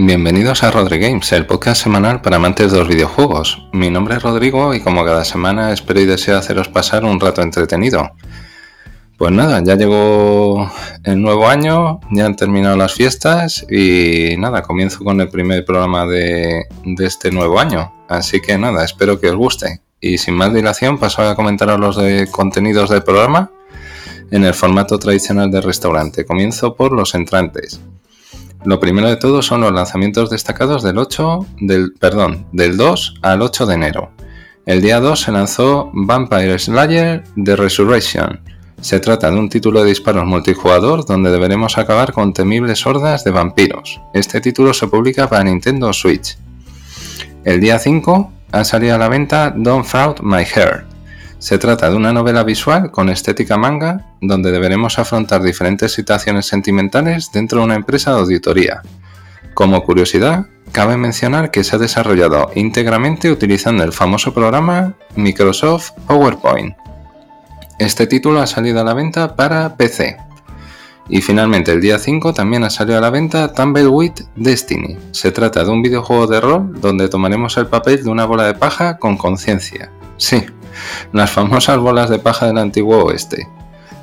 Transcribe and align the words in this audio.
Bienvenidos 0.00 0.62
a 0.62 0.70
Rodri 0.70 1.00
Games, 1.00 1.32
el 1.32 1.44
podcast 1.44 1.82
semanal 1.82 2.22
para 2.22 2.36
amantes 2.36 2.70
de 2.70 2.78
los 2.78 2.86
videojuegos. 2.86 3.66
Mi 3.72 3.90
nombre 3.90 4.14
es 4.14 4.22
Rodrigo 4.22 4.72
y 4.72 4.78
como 4.78 5.04
cada 5.04 5.24
semana 5.24 5.72
espero 5.72 5.98
y 5.98 6.06
deseo 6.06 6.38
haceros 6.38 6.68
pasar 6.68 7.04
un 7.04 7.18
rato 7.18 7.42
entretenido. 7.42 8.12
Pues 9.16 9.32
nada, 9.32 9.60
ya 9.60 9.74
llegó 9.74 10.70
el 11.02 11.20
nuevo 11.20 11.48
año, 11.48 11.98
ya 12.12 12.26
han 12.26 12.36
terminado 12.36 12.76
las 12.76 12.94
fiestas 12.94 13.66
y 13.68 14.36
nada, 14.38 14.62
comienzo 14.62 15.02
con 15.02 15.20
el 15.20 15.30
primer 15.30 15.64
programa 15.64 16.06
de, 16.06 16.66
de 16.84 17.04
este 17.04 17.32
nuevo 17.32 17.58
año. 17.58 17.92
Así 18.08 18.40
que 18.40 18.56
nada, 18.56 18.84
espero 18.84 19.18
que 19.18 19.30
os 19.30 19.36
guste. 19.36 19.80
Y 20.00 20.18
sin 20.18 20.34
más 20.34 20.54
dilación 20.54 20.98
paso 20.98 21.22
a 21.22 21.34
comentaros 21.34 21.80
los 21.80 21.96
de 21.96 22.28
contenidos 22.30 22.88
del 22.88 23.02
programa 23.02 23.50
en 24.30 24.44
el 24.44 24.54
formato 24.54 24.96
tradicional 25.00 25.50
de 25.50 25.60
restaurante. 25.60 26.24
Comienzo 26.24 26.76
por 26.76 26.92
los 26.92 27.16
entrantes. 27.16 27.80
Lo 28.64 28.80
primero 28.80 29.08
de 29.08 29.16
todo 29.16 29.40
son 29.40 29.60
los 29.60 29.72
lanzamientos 29.72 30.30
destacados 30.30 30.82
del 30.82 30.98
8 30.98 31.46
del 31.60 31.92
perdón, 31.92 32.46
del 32.52 32.76
2 32.76 33.20
al 33.22 33.42
8 33.42 33.66
de 33.66 33.74
enero. 33.74 34.10
El 34.66 34.82
día 34.82 35.00
2 35.00 35.20
se 35.20 35.32
lanzó 35.32 35.90
Vampire 35.94 36.58
Slayer 36.58 37.24
The 37.42 37.56
Resurrection. 37.56 38.40
Se 38.80 39.00
trata 39.00 39.30
de 39.30 39.38
un 39.38 39.48
título 39.48 39.82
de 39.82 39.88
disparos 39.88 40.26
multijugador 40.26 41.06
donde 41.06 41.30
deberemos 41.30 41.78
acabar 41.78 42.12
con 42.12 42.32
temibles 42.32 42.84
hordas 42.84 43.24
de 43.24 43.30
vampiros. 43.30 44.00
Este 44.12 44.40
título 44.40 44.74
se 44.74 44.88
publica 44.88 45.28
para 45.28 45.44
Nintendo 45.44 45.92
Switch. 45.92 46.36
El 47.44 47.60
día 47.60 47.78
5 47.78 48.32
ha 48.52 48.64
salido 48.64 48.96
a 48.96 48.98
la 48.98 49.08
venta 49.08 49.54
Don't 49.56 49.86
Fraud 49.86 50.20
My 50.20 50.42
Hair, 50.42 50.84
se 51.38 51.58
trata 51.58 51.88
de 51.88 51.96
una 51.96 52.12
novela 52.12 52.42
visual 52.42 52.90
con 52.90 53.08
estética 53.08 53.56
manga, 53.56 54.06
donde 54.20 54.50
deberemos 54.50 54.98
afrontar 54.98 55.42
diferentes 55.42 55.92
situaciones 55.92 56.46
sentimentales 56.46 57.30
dentro 57.32 57.60
de 57.60 57.66
una 57.66 57.74
empresa 57.76 58.12
de 58.12 58.20
auditoría. 58.20 58.82
Como 59.54 59.84
curiosidad, 59.84 60.46
cabe 60.72 60.96
mencionar 60.96 61.50
que 61.50 61.64
se 61.64 61.76
ha 61.76 61.78
desarrollado 61.78 62.50
íntegramente 62.54 63.30
utilizando 63.30 63.84
el 63.84 63.92
famoso 63.92 64.34
programa 64.34 64.94
Microsoft 65.14 65.92
PowerPoint. 66.06 66.74
Este 67.78 68.08
título 68.08 68.40
ha 68.40 68.46
salido 68.46 68.80
a 68.80 68.84
la 68.84 68.94
venta 68.94 69.36
para 69.36 69.76
PC. 69.76 70.16
Y 71.08 71.22
finalmente 71.22 71.72
el 71.72 71.80
día 71.80 71.98
5 71.98 72.34
también 72.34 72.64
ha 72.64 72.70
salido 72.70 72.98
a 72.98 73.00
la 73.00 73.10
venta 73.10 73.54
Tumbleweed 73.54 74.12
Destiny. 74.36 74.98
Se 75.12 75.32
trata 75.32 75.64
de 75.64 75.70
un 75.70 75.82
videojuego 75.82 76.26
de 76.26 76.40
rol 76.40 76.80
donde 76.80 77.08
tomaremos 77.08 77.56
el 77.56 77.68
papel 77.68 78.02
de 78.02 78.10
una 78.10 78.26
bola 78.26 78.44
de 78.44 78.54
paja 78.54 78.98
con 78.98 79.16
conciencia. 79.16 79.90
Sí, 80.18 80.44
las 81.12 81.30
famosas 81.30 81.78
bolas 81.78 82.10
de 82.10 82.18
paja 82.18 82.46
del 82.46 82.58
antiguo 82.58 83.04
oeste. 83.04 83.48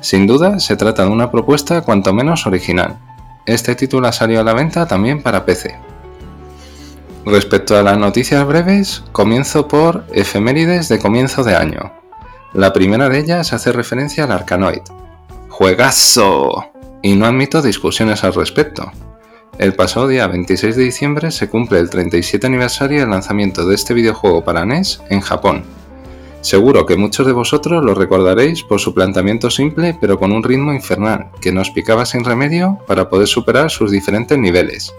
Sin 0.00 0.26
duda, 0.26 0.60
se 0.60 0.76
trata 0.76 1.04
de 1.04 1.10
una 1.10 1.30
propuesta 1.30 1.82
cuanto 1.82 2.12
menos 2.12 2.46
original. 2.46 2.98
Este 3.46 3.74
título 3.74 4.08
ha 4.08 4.12
salido 4.12 4.40
a 4.40 4.44
la 4.44 4.54
venta 4.54 4.86
también 4.86 5.22
para 5.22 5.44
PC. 5.44 5.76
Respecto 7.24 7.76
a 7.76 7.82
las 7.82 7.98
noticias 7.98 8.46
breves, 8.46 9.02
comienzo 9.12 9.66
por 9.66 10.04
efemérides 10.12 10.88
de 10.88 10.98
comienzo 10.98 11.42
de 11.42 11.56
año. 11.56 11.92
La 12.54 12.72
primera 12.72 13.08
de 13.08 13.18
ellas 13.18 13.52
hace 13.52 13.72
referencia 13.72 14.24
al 14.24 14.32
Arkanoid. 14.32 14.82
¡Juegazo! 15.48 16.70
Y 17.02 17.16
no 17.16 17.26
admito 17.26 17.62
discusiones 17.62 18.22
al 18.24 18.34
respecto. 18.34 18.92
El 19.58 19.74
pasado 19.74 20.06
día 20.06 20.26
26 20.26 20.76
de 20.76 20.82
diciembre 20.84 21.30
se 21.30 21.48
cumple 21.48 21.78
el 21.80 21.88
37 21.88 22.46
aniversario 22.46 23.00
del 23.00 23.10
lanzamiento 23.10 23.66
de 23.66 23.74
este 23.74 23.94
videojuego 23.94 24.44
para 24.44 24.66
NES 24.66 25.02
en 25.08 25.20
Japón, 25.20 25.64
Seguro 26.46 26.86
que 26.86 26.96
muchos 26.96 27.26
de 27.26 27.32
vosotros 27.32 27.84
lo 27.84 27.92
recordaréis 27.92 28.62
por 28.62 28.78
su 28.78 28.94
planteamiento 28.94 29.50
simple 29.50 29.98
pero 30.00 30.16
con 30.16 30.30
un 30.30 30.44
ritmo 30.44 30.72
infernal, 30.72 31.32
que 31.40 31.50
nos 31.50 31.70
picaba 31.70 32.06
sin 32.06 32.22
remedio 32.22 32.78
para 32.86 33.08
poder 33.08 33.26
superar 33.26 33.68
sus 33.68 33.90
diferentes 33.90 34.38
niveles. 34.38 34.94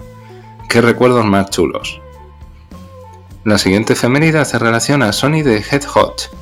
¡Qué 0.68 0.82
recuerdos 0.82 1.26
más 1.26 1.50
chulos! 1.50 2.02
La 3.46 3.58
siguiente 3.58 3.94
efeméride 3.94 4.40
hace 4.40 4.60
relación 4.60 5.02
a 5.02 5.14
Sony 5.14 5.42
de 5.42 5.64
Head 5.72 5.86
Hot, 5.86 6.36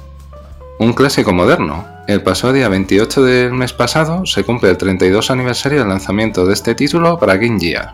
un 0.80 0.94
clásico 0.94 1.34
moderno. 1.34 1.86
El 2.08 2.24
pasado 2.24 2.54
día 2.54 2.68
28 2.68 3.22
del 3.22 3.54
mes 3.54 3.74
pasado 3.74 4.26
se 4.26 4.44
cumple 4.44 4.72
el 4.72 4.78
32 4.78 5.30
aniversario 5.30 5.82
del 5.82 5.90
lanzamiento 5.90 6.48
de 6.48 6.54
este 6.54 6.74
título 6.74 7.20
para 7.20 7.38
Game 7.38 7.60
Gear. 7.60 7.94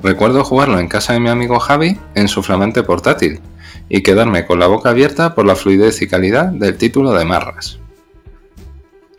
Recuerdo 0.00 0.44
jugarlo 0.44 0.78
en 0.78 0.86
casa 0.86 1.14
de 1.14 1.18
mi 1.18 1.28
amigo 1.28 1.58
Javi 1.58 1.98
en 2.14 2.28
su 2.28 2.44
flamante 2.44 2.84
portátil, 2.84 3.40
y 3.88 4.02
quedarme 4.02 4.46
con 4.46 4.58
la 4.58 4.66
boca 4.66 4.90
abierta 4.90 5.34
por 5.34 5.46
la 5.46 5.56
fluidez 5.56 6.02
y 6.02 6.08
calidad 6.08 6.46
del 6.46 6.76
título 6.76 7.12
de 7.12 7.24
Marras. 7.24 7.78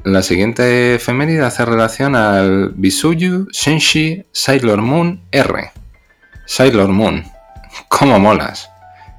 La 0.03 0.23
siguiente 0.23 0.95
efeméride 0.95 1.44
hace 1.44 1.66
relación 1.66 2.16
al 2.16 2.72
Bisuyu 2.75 3.47
Shenshi 3.51 4.25
Sailor 4.31 4.81
Moon 4.81 5.22
R. 5.31 5.72
Sailor 6.45 6.89
Moon, 6.89 7.25
¿cómo 7.89 8.19
molas? 8.19 8.69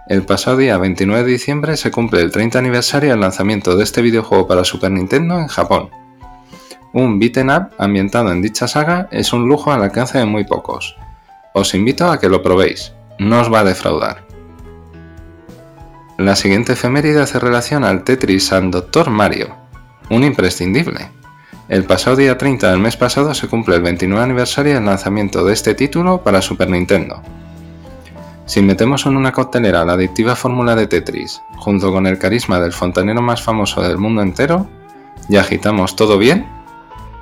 El 0.09 0.22
pasado 0.22 0.56
día 0.56 0.78
29 0.78 1.25
de 1.25 1.31
diciembre 1.31 1.76
se 1.76 1.91
cumple 1.91 2.22
el 2.22 2.32
30 2.32 2.59
aniversario 2.59 3.10
del 3.10 3.20
lanzamiento 3.20 3.76
de 3.76 3.84
este 3.84 4.00
videojuego 4.00 4.47
para 4.47 4.65
Super 4.65 4.91
Nintendo 4.91 5.38
en 5.38 5.48
Japón. 5.48 5.91
Un 6.94 7.19
beaten 7.19 7.50
up 7.50 7.69
ambientado 7.76 8.32
en 8.32 8.41
dicha 8.41 8.66
saga 8.66 9.09
es 9.10 9.34
un 9.34 9.47
lujo 9.47 9.70
al 9.70 9.82
alcance 9.82 10.16
de 10.16 10.25
muy 10.25 10.44
pocos. 10.44 10.97
Os 11.53 11.75
invito 11.75 12.10
a 12.10 12.19
que 12.19 12.30
lo 12.30 12.42
probéis, 12.42 12.94
no 13.19 13.41
os 13.41 13.53
va 13.53 13.60
a 13.60 13.65
defraudar. 13.65 14.28
La 16.18 16.34
siguiente 16.34 16.72
efeméride 16.72 17.22
hace 17.22 17.38
relación 17.38 17.84
al 17.84 18.02
Tetris 18.02 18.52
and 18.52 18.72
Dr. 18.72 19.08
Mario, 19.08 19.54
un 20.10 20.24
imprescindible. 20.24 21.12
El 21.68 21.84
pasado 21.84 22.16
día 22.16 22.36
30 22.36 22.72
del 22.72 22.80
mes 22.80 22.96
pasado 22.96 23.32
se 23.34 23.46
cumple 23.46 23.76
el 23.76 23.82
29 23.82 24.24
aniversario 24.24 24.74
del 24.74 24.84
lanzamiento 24.84 25.44
de 25.44 25.52
este 25.52 25.76
título 25.76 26.24
para 26.24 26.42
Super 26.42 26.70
Nintendo. 26.70 27.22
Si 28.46 28.60
metemos 28.60 29.06
en 29.06 29.16
una 29.16 29.30
coctelera 29.30 29.84
la 29.84 29.92
adictiva 29.92 30.34
fórmula 30.34 30.74
de 30.74 30.88
Tetris, 30.88 31.40
junto 31.54 31.92
con 31.92 32.04
el 32.08 32.18
carisma 32.18 32.58
del 32.58 32.72
fontanero 32.72 33.22
más 33.22 33.40
famoso 33.40 33.80
del 33.80 33.98
mundo 33.98 34.20
entero, 34.20 34.68
y 35.28 35.36
agitamos 35.36 35.94
todo 35.94 36.18
bien, 36.18 36.48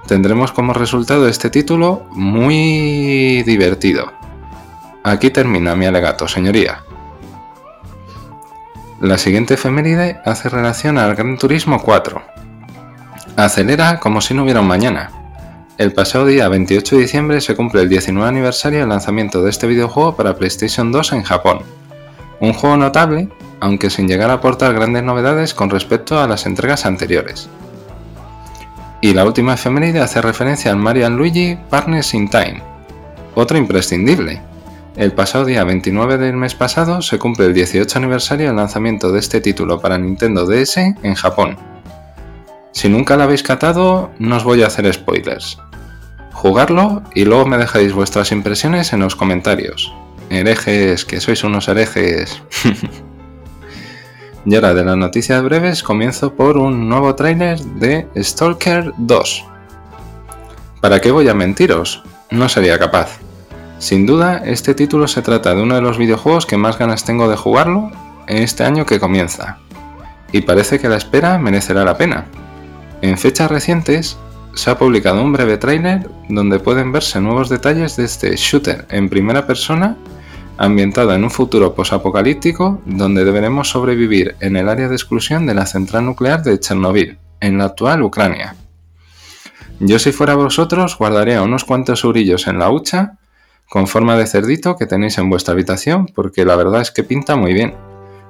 tendremos 0.07 0.53
como 0.53 0.73
resultado 0.73 1.29
este 1.29 1.51
título 1.51 2.07
muy 2.13 3.43
divertido. 3.43 4.11
Aquí 5.05 5.29
termina 5.29 5.77
mi 5.77 5.85
alegato, 5.85 6.27
señoría. 6.27 6.86
La 9.01 9.19
siguiente 9.19 9.55
efeméride 9.55 10.23
hace 10.25 10.49
relación 10.49 10.97
al 10.97 11.15
Gran 11.15 11.37
Turismo 11.37 11.83
4. 11.83 12.23
Acelera 13.37 14.01
como 14.01 14.23
si 14.23 14.33
no 14.33 14.43
hubiera 14.43 14.61
un 14.61 14.67
mañana. 14.67 15.11
El 15.77 15.93
pasado 15.93 16.25
día 16.25 16.49
28 16.49 16.97
de 16.97 17.03
diciembre 17.03 17.41
se 17.43 17.55
cumple 17.55 17.83
el 17.83 17.91
19 17.91 18.27
aniversario 18.27 18.81
del 18.81 18.89
lanzamiento 18.89 19.43
de 19.43 19.51
este 19.51 19.67
videojuego 19.67 20.17
para 20.17 20.35
PlayStation 20.37 20.93
2 20.93 21.13
en 21.13 21.25
Japón. 21.25 21.59
Un 22.41 22.55
juego 22.55 22.79
notable, 22.79 23.29
aunque 23.61 23.91
sin 23.91 24.09
llegar 24.09 24.31
a 24.31 24.35
aportar 24.35 24.73
grandes 24.73 25.03
novedades 25.03 25.53
con 25.53 25.69
respecto 25.69 26.19
a 26.19 26.27
las 26.27 26.47
entregas 26.47 26.87
anteriores. 26.87 27.51
Y 29.03 29.13
la 29.13 29.27
última 29.27 29.55
efeméride 29.55 30.01
hace 30.01 30.23
referencia 30.23 30.71
al 30.71 30.79
Mario 30.79 31.11
Luigi 31.11 31.59
Partners 31.69 32.15
in 32.15 32.31
Time, 32.31 32.63
otro 33.35 33.59
imprescindible, 33.59 34.41
el 34.97 35.13
pasado 35.13 35.45
día 35.45 35.63
29 35.63 36.17
del 36.17 36.37
mes 36.37 36.55
pasado 36.55 37.03
se 37.03 37.19
cumple 37.19 37.47
el 37.47 37.55
18 37.55 37.99
aniversario 37.99 38.47
del 38.47 38.57
lanzamiento 38.57 39.13
de 39.13 39.19
este 39.19 39.43
título 39.43 39.79
para 39.79 39.99
Nintendo 39.99 40.47
DS 40.47 40.79
en 40.79 41.15
Japón. 41.15 41.59
Si 42.73 42.89
nunca 42.89 43.17
lo 43.17 43.25
habéis 43.25 43.43
catado, 43.43 44.11
no 44.19 44.37
os 44.37 44.45
voy 44.45 44.63
a 44.63 44.69
hacer 44.69 44.91
spoilers. 44.93 45.59
Jugarlo 46.33 47.03
y 47.15 47.27
luego 47.27 47.47
me 47.47 47.59
dejáis 47.59 47.93
vuestras 47.93 48.33
impresiones 48.33 48.93
en 48.95 49.01
los 49.01 49.17
comentarios. 49.17 49.93
Herejes, 50.31 51.05
que 51.05 51.21
sois 51.21 51.45
unos 51.45 51.69
herejes. 51.69 52.43
y 54.47 54.55
ahora 54.55 54.73
de 54.73 54.85
las 54.85 54.97
noticias 54.97 55.43
breves 55.43 55.83
comienzo 55.83 56.35
por 56.35 56.57
un 56.57 56.89
nuevo 56.89 57.15
tráiler 57.15 57.59
de 57.61 58.09
Stalker 58.17 58.93
2. 58.97 59.45
¿Para 60.81 61.01
qué 61.01 61.11
voy 61.11 61.29
a 61.29 61.35
mentiros? 61.35 62.03
No 62.31 62.49
sería 62.49 62.79
capaz. 62.79 63.26
Sin 63.79 64.07
duda, 64.07 64.43
este 64.45 64.75
título 64.75 65.07
se 65.07 65.23
trata 65.23 65.55
de 65.55 65.63
uno 65.63 65.75
de 65.75 65.83
los 65.83 65.99
videojuegos 65.99 66.47
que 66.47 66.57
más 66.57 66.79
ganas 66.79 67.05
tengo 67.05 67.29
de 67.29 67.37
jugarlo 67.37 67.91
en 68.27 68.39
este 68.39 68.65
año 68.65 68.87
que 68.87 68.99
comienza, 68.99 69.59
y 70.33 70.41
parece 70.41 70.79
que 70.79 70.89
la 70.89 70.97
espera 70.97 71.39
merecerá 71.39 71.85
la 71.85 71.99
pena. 71.99 72.27
En 73.03 73.19
fechas 73.19 73.51
recientes, 73.51 74.17
se 74.55 74.71
ha 74.71 74.79
publicado 74.79 75.23
un 75.23 75.33
breve 75.33 75.59
tráiler 75.59 76.09
donde 76.31 76.59
pueden 76.59 76.91
verse 76.91 77.21
nuevos 77.21 77.51
detalles 77.51 77.97
de 77.97 78.05
este 78.05 78.35
shooter 78.37 78.87
en 78.89 79.11
primera 79.11 79.47
persona 79.47 79.97
ambientado 80.57 81.13
en 81.13 81.25
un 81.25 81.31
futuro 81.31 81.75
posapocalíptico 81.75 82.81
donde 82.87 83.27
deberemos 83.27 83.69
sobrevivir 83.69 84.37
en 84.41 84.57
el 84.57 84.71
área 84.71 84.89
de 84.89 84.95
exclusión 84.95 85.47
de 85.47 85.55
la 85.55 85.67
central 85.67 86.07
nuclear 86.07 86.43
de 86.43 86.59
Chernobyl, 86.59 87.19
en 87.41 87.59
la 87.59 87.67
actual 87.67 88.03
Ucrania. 88.03 88.57
Yo 89.79 89.99
si 89.99 90.13
fuera 90.13 90.35
vosotros 90.35 90.97
guardaría 90.97 91.43
unos 91.43 91.65
cuantos 91.65 92.03
eurillos 92.05 92.47
en 92.47 92.59
la 92.59 92.71
hucha 92.71 93.19
con 93.69 93.87
forma 93.87 94.17
de 94.17 94.27
cerdito 94.27 94.77
que 94.77 94.87
tenéis 94.87 95.19
en 95.19 95.31
vuestra 95.31 95.53
habitación, 95.53 96.07
porque 96.15 96.45
la 96.45 96.57
verdad 96.57 96.81
es 96.81 96.91
que 96.91 97.03
pinta 97.03 97.37
muy 97.37 97.53
bien. 97.53 97.75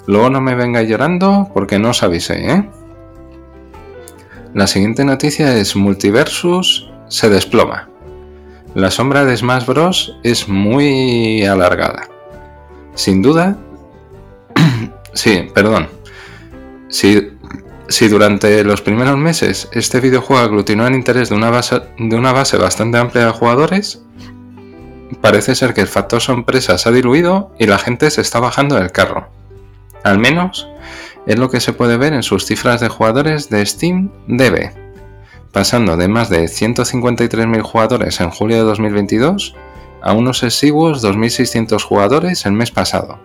Luego 0.06 0.30
no 0.30 0.40
me 0.40 0.54
vengáis 0.54 0.88
llorando 0.88 1.50
porque 1.52 1.78
no 1.78 1.90
os 1.90 2.02
avisé, 2.02 2.52
¿eh? 2.52 2.70
La 4.54 4.66
siguiente 4.66 5.04
noticia 5.04 5.54
es 5.56 5.76
Multiversus 5.76 6.90
se 7.08 7.28
desploma. 7.28 7.88
La 8.74 8.90
sombra 8.90 9.24
de 9.24 9.36
Smash 9.36 9.66
Bros. 9.66 10.16
es 10.22 10.48
muy 10.48 11.44
alargada. 11.44 12.08
Sin 12.94 13.22
duda... 13.22 13.56
sí, 15.12 15.48
perdón. 15.54 15.88
Si, 16.88 18.08
durante 18.08 18.64
los 18.64 18.82
primeros 18.82 19.16
meses 19.16 19.68
este 19.72 20.00
videojuego 20.00 20.42
aglutinó 20.42 20.86
el 20.86 20.94
interés 20.94 21.28
de 21.28 21.36
una, 21.36 21.50
base, 21.50 21.80
de 21.98 22.16
una 22.16 22.32
base 22.32 22.56
bastante 22.56 22.98
amplia 22.98 23.26
de 23.26 23.32
jugadores, 23.32 24.02
parece 25.20 25.54
ser 25.54 25.74
que 25.74 25.80
el 25.80 25.88
factor 25.88 26.20
sorpresa 26.20 26.78
se 26.78 26.88
ha 26.88 26.92
diluido 26.92 27.52
y 27.58 27.66
la 27.66 27.78
gente 27.78 28.10
se 28.10 28.20
está 28.20 28.40
bajando 28.40 28.76
del 28.76 28.92
carro. 28.92 29.28
Al 30.04 30.18
menos 30.18 30.68
es 31.26 31.38
lo 31.38 31.50
que 31.50 31.60
se 31.60 31.72
puede 31.72 31.96
ver 31.96 32.12
en 32.12 32.22
sus 32.22 32.46
cifras 32.46 32.80
de 32.80 32.88
jugadores 32.88 33.50
de 33.50 33.64
Steam 33.66 34.10
DB 34.28 34.86
pasando 35.56 35.96
de 35.96 36.06
más 36.06 36.28
de 36.28 36.44
153.000 36.44 37.62
jugadores 37.62 38.20
en 38.20 38.28
julio 38.28 38.58
de 38.58 38.64
2022 38.64 39.54
a 40.02 40.12
unos 40.12 40.42
exiguos 40.42 41.02
2.600 41.02 41.82
jugadores 41.82 42.44
el 42.44 42.52
mes 42.52 42.70
pasado. 42.70 43.18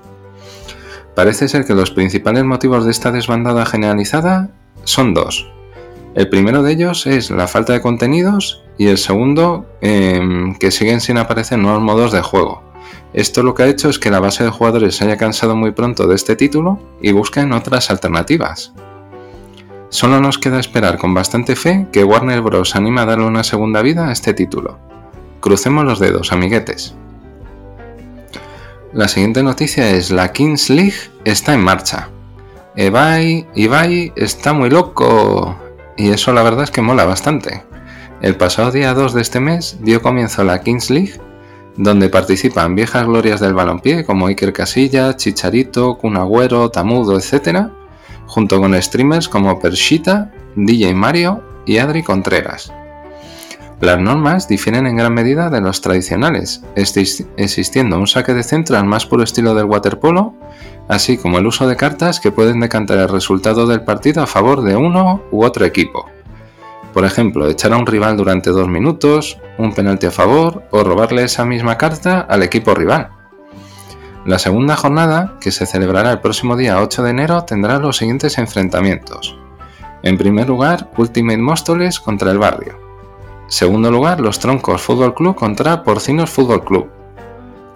Parece 1.13 1.49
ser 1.49 1.65
que 1.65 1.73
los 1.73 1.91
principales 1.91 2.45
motivos 2.45 2.85
de 2.85 2.91
esta 2.91 3.11
desbandada 3.11 3.65
generalizada 3.65 4.49
son 4.85 5.13
dos. 5.13 5.51
El 6.13 6.27
primero 6.29 6.61
de 6.61 6.73
ellos 6.73 7.07
es 7.07 7.31
la 7.31 7.47
falta 7.47 7.73
de 7.73 7.81
contenidos 7.81 8.63
y 8.77 8.87
el 8.87 8.97
segundo 8.97 9.65
em, 9.81 10.55
que 10.55 10.71
siguen 10.71 10.99
sin 10.99 11.17
aparecer 11.17 11.57
nuevos 11.57 11.81
modos 11.81 12.11
de 12.11 12.21
juego. 12.21 12.63
Esto 13.13 13.43
lo 13.43 13.53
que 13.53 13.63
ha 13.63 13.67
hecho 13.67 13.89
es 13.89 13.99
que 13.99 14.11
la 14.11 14.19
base 14.19 14.43
de 14.43 14.49
jugadores 14.49 14.95
se 14.95 15.05
haya 15.05 15.17
cansado 15.17 15.55
muy 15.55 15.71
pronto 15.71 16.07
de 16.07 16.15
este 16.15 16.35
título 16.35 16.79
y 17.01 17.11
busquen 17.11 17.53
otras 17.53 17.89
alternativas. 17.89 18.73
Solo 19.89 20.21
nos 20.21 20.37
queda 20.37 20.59
esperar 20.59 20.97
con 20.97 21.13
bastante 21.13 21.55
fe 21.55 21.87
que 21.91 22.05
Warner 22.05 22.41
Bros. 22.41 22.75
anime 22.75 23.01
a 23.01 23.05
darle 23.05 23.25
una 23.25 23.43
segunda 23.43 23.81
vida 23.81 24.07
a 24.07 24.11
este 24.13 24.33
título. 24.33 24.79
Crucemos 25.41 25.83
los 25.85 25.99
dedos, 25.99 26.31
amiguetes. 26.31 26.95
La 28.93 29.07
siguiente 29.07 29.43
noticia 29.43 29.89
es 29.91 30.11
la 30.11 30.31
Kings 30.31 30.69
League 30.69 30.95
está 31.25 31.53
en 31.53 31.61
marcha. 31.61 32.09
Ibai, 32.75 33.47
Ibai 33.53 34.13
está 34.15 34.53
muy 34.53 34.69
loco. 34.69 35.57
Y 35.97 36.09
eso 36.09 36.33
la 36.33 36.43
verdad 36.43 36.63
es 36.63 36.71
que 36.71 36.81
mola 36.81 37.05
bastante. 37.05 37.63
El 38.21 38.35
pasado 38.35 38.71
día 38.71 38.93
2 38.93 39.13
de 39.13 39.21
este 39.21 39.39
mes 39.39 39.77
dio 39.81 40.01
comienzo 40.01 40.43
la 40.43 40.61
Kings 40.61 40.89
League, 40.89 41.19
donde 41.77 42.09
participan 42.09 42.75
viejas 42.75 43.05
glorias 43.05 43.39
del 43.39 43.53
balompié 43.53 44.05
como 44.05 44.27
Iker 44.27 44.53
Casillas, 44.53 45.17
Chicharito, 45.17 45.97
Kun 45.97 46.17
Agüero, 46.17 46.69
Tamudo, 46.69 47.17
etc., 47.17 47.67
junto 48.27 48.59
con 48.59 48.79
streamers 48.81 49.27
como 49.27 49.59
Pershita, 49.59 50.31
DJ 50.55 50.93
Mario 50.93 51.43
y 51.65 51.77
Adri 51.77 52.03
Contreras. 52.03 52.71
Las 53.81 53.99
normas 53.99 54.47
difieren 54.47 54.85
en 54.85 54.95
gran 54.95 55.11
medida 55.11 55.49
de 55.49 55.59
las 55.59 55.81
tradicionales, 55.81 56.63
existiendo 56.75 57.97
un 57.97 58.05
saque 58.05 58.35
de 58.35 58.43
centro 58.43 58.77
al 58.77 58.85
más 58.85 59.07
puro 59.07 59.23
estilo 59.23 59.55
del 59.55 59.65
waterpolo, 59.65 60.35
así 60.87 61.17
como 61.17 61.39
el 61.39 61.47
uso 61.47 61.67
de 61.67 61.75
cartas 61.75 62.19
que 62.19 62.31
pueden 62.31 62.59
decantar 62.59 62.99
el 62.99 63.09
resultado 63.09 63.65
del 63.65 63.83
partido 63.83 64.21
a 64.21 64.27
favor 64.27 64.61
de 64.61 64.75
uno 64.75 65.23
u 65.31 65.43
otro 65.43 65.65
equipo. 65.65 66.05
Por 66.93 67.05
ejemplo, 67.05 67.49
echar 67.49 67.73
a 67.73 67.77
un 67.77 67.87
rival 67.87 68.17
durante 68.17 68.51
dos 68.51 68.67
minutos, 68.67 69.39
un 69.57 69.73
penalti 69.73 70.05
a 70.05 70.11
favor 70.11 70.63
o 70.69 70.83
robarle 70.83 71.23
esa 71.23 71.43
misma 71.43 71.79
carta 71.79 72.19
al 72.21 72.43
equipo 72.43 72.75
rival. 72.75 73.09
La 74.27 74.37
segunda 74.37 74.75
jornada, 74.75 75.39
que 75.41 75.51
se 75.51 75.65
celebrará 75.65 76.11
el 76.11 76.19
próximo 76.19 76.55
día 76.55 76.79
8 76.79 77.01
de 77.01 77.09
enero, 77.09 77.45
tendrá 77.45 77.79
los 77.79 77.97
siguientes 77.97 78.37
enfrentamientos. 78.37 79.35
En 80.03 80.19
primer 80.19 80.47
lugar, 80.47 80.91
Ultimate 80.97 81.39
Móstoles 81.39 81.99
contra 81.99 82.29
el 82.29 82.37
Barrio. 82.37 82.80
Segundo 83.51 83.91
lugar, 83.91 84.21
Los 84.21 84.39
Troncos 84.39 84.81
Fútbol 84.81 85.13
Club 85.13 85.35
contra 85.35 85.83
Porcinos 85.83 86.29
Fútbol 86.29 86.63
Club. 86.63 86.89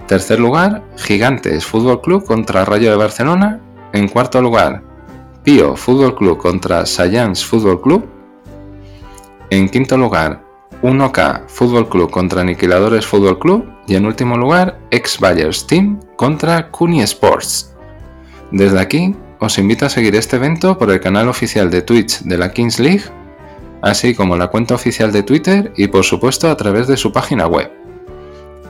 Tercer 0.07 0.39
lugar, 0.39 0.85
Gigantes 0.95 1.65
Fútbol 1.65 1.99
Club 1.99 2.23
contra 2.23 2.63
Rayo 2.63 2.91
de 2.91 2.95
Barcelona. 2.95 3.59
En 3.91 4.07
cuarto 4.07 4.41
lugar, 4.41 4.81
Pío 5.43 5.75
Fútbol 5.75 6.15
Club 6.15 6.37
contra 6.37 6.85
Sayans 6.85 7.43
Fútbol 7.43 7.81
Club. 7.81 8.05
En 9.49 9.67
quinto 9.67 9.97
lugar, 9.97 10.45
1K 10.81 11.43
Fútbol 11.49 11.89
Club 11.89 12.09
contra 12.09 12.39
Aniquiladores 12.39 13.05
Fútbol 13.05 13.37
Club 13.37 13.65
y 13.85 13.95
en 13.95 14.05
último 14.05 14.37
lugar 14.37 14.79
ex 14.91 15.19
Bayers 15.19 15.67
Team 15.67 15.99
contra 16.15 16.71
Cuni 16.71 17.01
Sports. 17.01 17.75
Desde 18.49 18.79
aquí 18.79 19.13
os 19.41 19.57
invito 19.57 19.85
a 19.85 19.89
seguir 19.89 20.15
este 20.15 20.37
evento 20.37 20.77
por 20.77 20.89
el 20.89 21.01
canal 21.01 21.27
oficial 21.27 21.69
de 21.69 21.81
Twitch 21.81 22.21
de 22.21 22.37
la 22.37 22.53
Kings 22.53 22.79
League, 22.79 23.03
así 23.85 24.15
como 24.15 24.35
la 24.35 24.47
cuenta 24.47 24.73
oficial 24.73 25.11
de 25.11 25.21
Twitter 25.21 25.71
y 25.77 25.87
por 25.87 26.03
supuesto 26.03 26.49
a 26.49 26.57
través 26.57 26.87
de 26.87 26.97
su 26.97 27.11
página 27.11 27.45
web. 27.45 27.71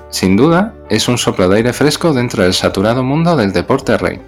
Sin 0.10 0.36
duda, 0.36 0.74
es 0.90 1.08
un 1.08 1.18
soplo 1.18 1.48
de 1.48 1.56
aire 1.56 1.72
fresco 1.72 2.14
dentro 2.14 2.44
del 2.44 2.54
saturado 2.54 3.02
mundo 3.02 3.38
del 3.38 3.54
deporte 3.54 3.98
rey. 3.98 4.20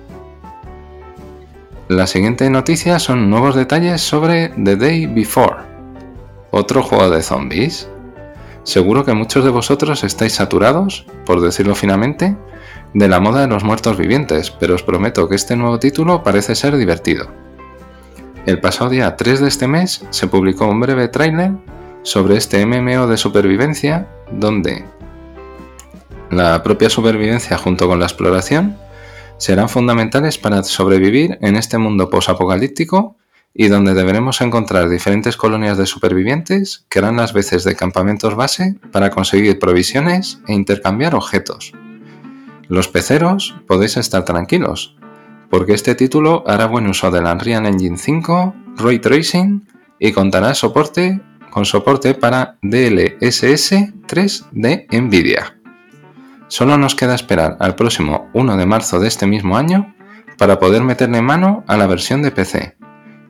La 1.89 2.07
siguiente 2.07 2.49
noticia 2.49 2.99
son 2.99 3.29
nuevos 3.29 3.53
detalles 3.53 3.99
sobre 3.99 4.47
The 4.63 4.77
Day 4.77 5.07
Before 5.07 5.57
¿Otro 6.51 6.81
juego 6.81 7.09
de 7.09 7.21
zombies? 7.21 7.89
Seguro 8.63 9.03
que 9.03 9.13
muchos 9.13 9.43
de 9.43 9.49
vosotros 9.49 10.05
estáis 10.05 10.35
saturados, 10.35 11.05
por 11.25 11.41
decirlo 11.41 11.75
finamente, 11.75 12.37
de 12.93 13.07
la 13.09 13.19
moda 13.19 13.41
de 13.41 13.47
los 13.47 13.65
muertos 13.65 13.97
vivientes, 13.97 14.51
pero 14.51 14.75
os 14.75 14.83
prometo 14.83 15.27
que 15.27 15.35
este 15.35 15.57
nuevo 15.57 15.79
título 15.79 16.23
parece 16.23 16.55
ser 16.55 16.77
divertido. 16.77 17.46
El 18.47 18.61
pasado 18.61 18.89
día 18.89 19.17
3 19.17 19.41
de 19.41 19.49
este 19.49 19.67
mes 19.67 20.05
se 20.09 20.27
publicó 20.27 20.67
un 20.67 20.79
breve 20.79 21.09
tráiler 21.09 21.51
sobre 22.03 22.37
este 22.37 22.65
MMO 22.65 23.05
de 23.05 23.17
supervivencia 23.17 24.07
donde 24.31 24.85
la 26.31 26.63
propia 26.63 26.89
supervivencia 26.89 27.57
junto 27.57 27.89
con 27.89 27.99
la 27.99 28.05
exploración 28.05 28.77
serán 29.37 29.67
fundamentales 29.67 30.37
para 30.37 30.63
sobrevivir 30.63 31.37
en 31.41 31.57
este 31.57 31.77
mundo 31.77 32.09
posapocalíptico 32.09 33.17
y 33.53 33.67
donde 33.67 33.93
deberemos 33.93 34.39
encontrar 34.39 34.87
diferentes 34.87 35.35
colonias 35.35 35.77
de 35.77 35.85
supervivientes 35.85 36.85
que 36.87 36.99
harán 36.99 37.17
las 37.17 37.33
veces 37.33 37.65
de 37.65 37.75
campamentos 37.75 38.35
base 38.35 38.77
para 38.93 39.09
conseguir 39.09 39.59
provisiones 39.59 40.39
e 40.47 40.53
intercambiar 40.53 41.15
objetos. 41.15 41.73
Los 42.69 42.87
peceros 42.87 43.57
podéis 43.67 43.97
estar 43.97 44.23
tranquilos, 44.23 44.95
porque 45.49 45.73
este 45.73 45.95
título 45.95 46.43
hará 46.47 46.65
buen 46.65 46.87
uso 46.87 47.11
del 47.11 47.25
Unreal 47.25 47.65
Engine 47.65 47.97
5, 47.97 48.55
Ray 48.77 48.99
Tracing 48.99 49.67
y 49.99 50.11
contará 50.11 50.53
soporte, 50.53 51.21
con 51.49 51.65
soporte 51.65 52.13
para 52.13 52.57
DLSS 52.61 53.93
3 54.07 54.45
de 54.51 54.87
Nvidia. 54.91 55.57
Solo 56.47 56.77
nos 56.77 56.95
queda 56.95 57.15
esperar 57.15 57.57
al 57.59 57.75
próximo 57.75 58.29
1 58.33 58.57
de 58.57 58.65
marzo 58.65 58.99
de 58.99 59.07
este 59.07 59.27
mismo 59.27 59.57
año 59.57 59.95
para 60.37 60.59
poder 60.59 60.83
meterle 60.83 61.21
mano 61.21 61.63
a 61.67 61.77
la 61.77 61.87
versión 61.87 62.21
de 62.21 62.31
PC 62.31 62.77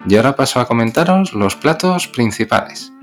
y 0.08 0.16
ahora 0.16 0.36
paso 0.36 0.60
a 0.60 0.68
comentaros 0.68 1.34
los 1.34 1.56
platos 1.56 2.08
principales. 2.08 2.94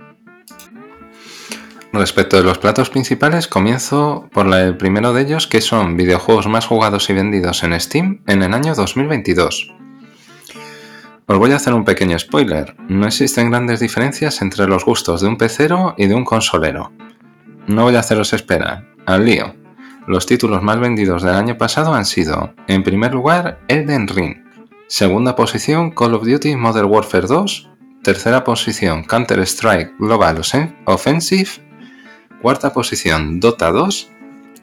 Respecto 1.94 2.36
de 2.36 2.42
los 2.42 2.58
platos 2.58 2.90
principales, 2.90 3.46
comienzo 3.46 4.28
por 4.32 4.52
el 4.52 4.76
primero 4.76 5.12
de 5.12 5.22
ellos, 5.22 5.46
que 5.46 5.60
son 5.60 5.96
videojuegos 5.96 6.48
más 6.48 6.66
jugados 6.66 7.08
y 7.08 7.12
vendidos 7.12 7.62
en 7.62 7.80
Steam 7.80 8.20
en 8.26 8.42
el 8.42 8.52
año 8.52 8.74
2022. 8.74 9.72
Os 11.26 11.38
voy 11.38 11.52
a 11.52 11.56
hacer 11.56 11.72
un 11.72 11.84
pequeño 11.84 12.18
spoiler. 12.18 12.74
No 12.88 13.06
existen 13.06 13.48
grandes 13.48 13.78
diferencias 13.78 14.42
entre 14.42 14.66
los 14.66 14.84
gustos 14.84 15.20
de 15.20 15.28
un 15.28 15.38
pecero 15.38 15.94
y 15.96 16.08
de 16.08 16.16
un 16.16 16.24
consolero. 16.24 16.90
No 17.68 17.84
voy 17.84 17.94
a 17.94 18.00
haceros 18.00 18.32
esperar. 18.32 18.92
Al 19.06 19.24
lío. 19.24 19.54
Los 20.08 20.26
títulos 20.26 20.64
más 20.64 20.80
vendidos 20.80 21.22
del 21.22 21.36
año 21.36 21.56
pasado 21.56 21.94
han 21.94 22.06
sido, 22.06 22.54
en 22.66 22.82
primer 22.82 23.14
lugar, 23.14 23.60
Elden 23.68 24.08
Ring, 24.08 24.42
Segunda 24.88 25.36
posición 25.36 25.92
Call 25.92 26.14
of 26.14 26.26
Duty 26.26 26.56
Modern 26.56 26.90
Warfare 26.90 27.28
2. 27.28 27.70
Tercera 28.02 28.42
posición 28.42 29.04
Counter-Strike 29.04 29.94
Global 29.98 30.42
Offensive. 30.86 31.63
Cuarta 32.44 32.74
posición 32.74 33.40
Dota 33.40 33.72
2. 33.72 34.10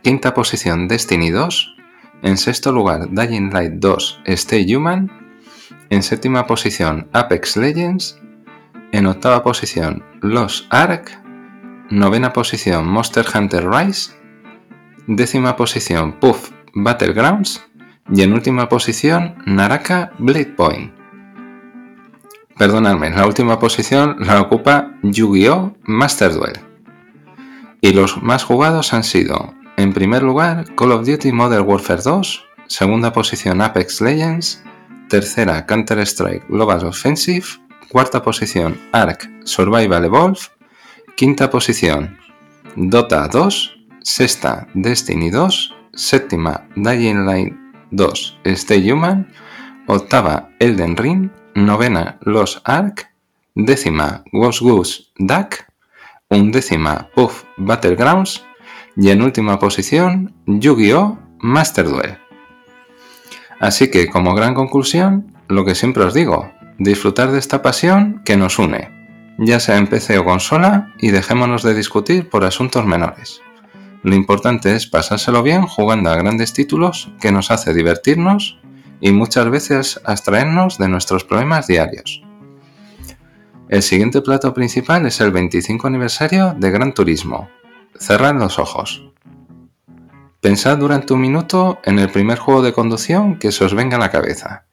Quinta 0.04 0.36
posición 0.36 0.88
Destiny 0.88 1.32
2. 1.32 1.78
En 2.22 2.38
sexto 2.38 2.72
lugar 2.72 3.10
Dying 3.10 3.52
Light 3.52 3.74
2 3.78 4.22
Stay 4.24 4.76
Human. 4.76 5.10
En 5.90 6.04
séptima 6.04 6.46
posición 6.46 7.10
Apex 7.12 7.58
Legends. 7.58 8.22
En 8.92 9.08
octava 9.08 9.42
posición 9.42 10.04
Los 10.22 10.68
Ark. 10.70 11.10
Novena 11.90 12.34
posición 12.34 12.86
Monster 12.88 13.26
Hunter 13.34 13.68
Rise. 13.68 14.12
Décima 15.08 15.56
posición 15.56 16.20
Puff 16.20 16.52
Battlegrounds 16.76 17.66
y 18.14 18.22
en 18.22 18.34
última 18.34 18.70
posición, 18.70 19.38
Naraka 19.48 20.12
Blade 20.20 20.54
Point. 20.56 20.94
Perdonadme, 22.60 23.10
la 23.10 23.26
última 23.26 23.58
posición 23.58 24.18
la 24.20 24.40
ocupa 24.40 24.94
Yu-Gi-Oh! 25.02 25.74
Master 25.82 26.34
Duel. 26.34 26.71
Y 27.82 27.94
los 27.94 28.22
más 28.22 28.44
jugados 28.44 28.94
han 28.94 29.04
sido, 29.04 29.56
en 29.76 29.92
primer 29.92 30.22
lugar, 30.22 30.66
Call 30.76 30.92
of 30.92 31.08
Duty 31.08 31.32
Modern 31.32 31.68
Warfare 31.68 32.04
2, 32.04 32.46
segunda 32.68 33.12
posición 33.12 33.60
Apex 33.60 34.02
Legends, 34.02 34.64
tercera 35.10 35.66
Counter-Strike 35.66 36.48
Global 36.48 36.86
Offensive, 36.86 37.46
cuarta 37.90 38.22
posición 38.22 38.80
Ark 38.92 39.28
Survival 39.46 40.06
Evolve, 40.06 40.40
quinta 41.16 41.50
posición 41.50 42.20
Dota 42.76 43.28
2 43.28 43.78
sexta 44.04 44.68
Destiny 44.76 45.32
2, 45.32 45.76
séptima 45.94 46.68
Dying 46.76 47.26
Light 47.26 47.54
2 47.90 48.40
Stay 48.46 48.92
Human, 48.92 49.28
octava 49.88 50.50
Elden 50.60 50.96
Ring, 50.96 51.32
novena 51.56 52.20
Los 52.22 52.62
Ark, 52.64 53.12
décima 53.56 54.24
Ghost 54.32 54.62
Goose 54.62 55.04
Duck, 55.18 55.71
undécima 56.32 57.10
Puff 57.14 57.44
Battlegrounds 57.58 58.44
y 58.96 59.10
en 59.10 59.22
última 59.22 59.60
posición 59.60 60.34
Yu-Gi-Oh! 60.48 61.20
Master 61.40 61.88
Duel. 61.88 62.18
Así 63.60 63.90
que 63.90 64.08
como 64.10 64.36
gran 64.36 64.54
conclusión, 64.54 65.34
lo 65.48 65.66
que 65.66 65.76
siempre 65.76 66.04
os 66.04 66.14
digo, 66.14 66.52
disfrutar 66.78 67.32
de 67.32 67.40
esta 67.40 67.62
pasión 67.62 68.22
que 68.26 68.38
nos 68.38 68.60
une, 68.60 68.90
ya 69.40 69.60
sea 69.60 69.78
en 69.78 69.88
PC 69.88 70.20
o 70.20 70.26
consola, 70.26 70.94
y 71.00 71.10
dejémonos 71.10 71.64
de 71.64 71.74
discutir 71.74 72.30
por 72.30 72.44
asuntos 72.44 72.86
menores. 72.86 73.42
Lo 74.04 74.16
importante 74.16 74.76
es 74.76 74.88
pasárselo 74.88 75.44
bien 75.44 75.64
jugando 75.64 76.10
a 76.10 76.16
grandes 76.16 76.54
títulos 76.54 77.12
que 77.20 77.32
nos 77.32 77.52
hace 77.52 77.74
divertirnos 77.74 78.60
y 79.00 79.12
muchas 79.12 79.50
veces 79.50 80.00
abstraernos 80.06 80.78
de 80.78 80.90
nuestros 80.90 81.24
problemas 81.24 81.68
diarios. 81.68 82.24
El 83.72 83.84
siguiente 83.84 84.22
plato 84.22 84.54
principal 84.54 85.06
es 85.06 85.22
el 85.22 85.32
25 85.32 85.88
aniversario 85.88 86.54
de 86.58 86.72
Gran 86.72 86.94
Turismo. 86.94 87.50
Cerrad 87.98 88.36
los 88.36 88.60
ojos. 88.60 89.10
Pensad 90.42 90.78
durante 90.78 91.14
un 91.14 91.22
minuto 91.22 91.80
en 91.86 91.98
el 91.98 92.10
primer 92.10 92.38
juego 92.38 92.64
de 92.64 92.74
conducción 92.74 93.40
que 93.40 93.54
se 93.54 93.64
os 93.64 93.74
venga 93.74 93.96
a 93.96 94.00
la 94.02 94.12
cabeza. 94.12 94.66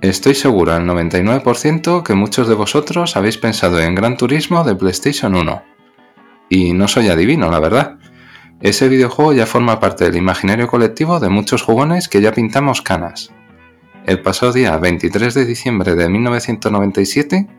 Estoy 0.00 0.34
seguro 0.34 0.72
al 0.72 0.86
99% 0.86 2.02
que 2.02 2.14
muchos 2.14 2.48
de 2.48 2.54
vosotros 2.54 3.18
habéis 3.18 3.36
pensado 3.36 3.78
en 3.80 3.94
Gran 3.94 4.16
Turismo 4.16 4.64
de 4.64 4.74
PlayStation 4.74 5.34
1. 5.34 5.62
Y 6.48 6.72
no 6.72 6.88
soy 6.88 7.08
adivino, 7.08 7.50
la 7.50 7.60
verdad. 7.60 7.98
Ese 8.62 8.88
videojuego 8.88 9.34
ya 9.34 9.44
forma 9.44 9.78
parte 9.78 10.04
del 10.04 10.16
imaginario 10.16 10.68
colectivo 10.68 11.20
de 11.20 11.28
muchos 11.28 11.60
jugones 11.60 12.08
que 12.08 12.22
ya 12.22 12.32
pintamos 12.32 12.80
canas. 12.80 13.30
El 14.06 14.22
pasado 14.22 14.54
día 14.54 14.74
23 14.78 15.34
de 15.34 15.44
diciembre 15.44 15.94
de 15.94 16.08
1997 16.08 17.57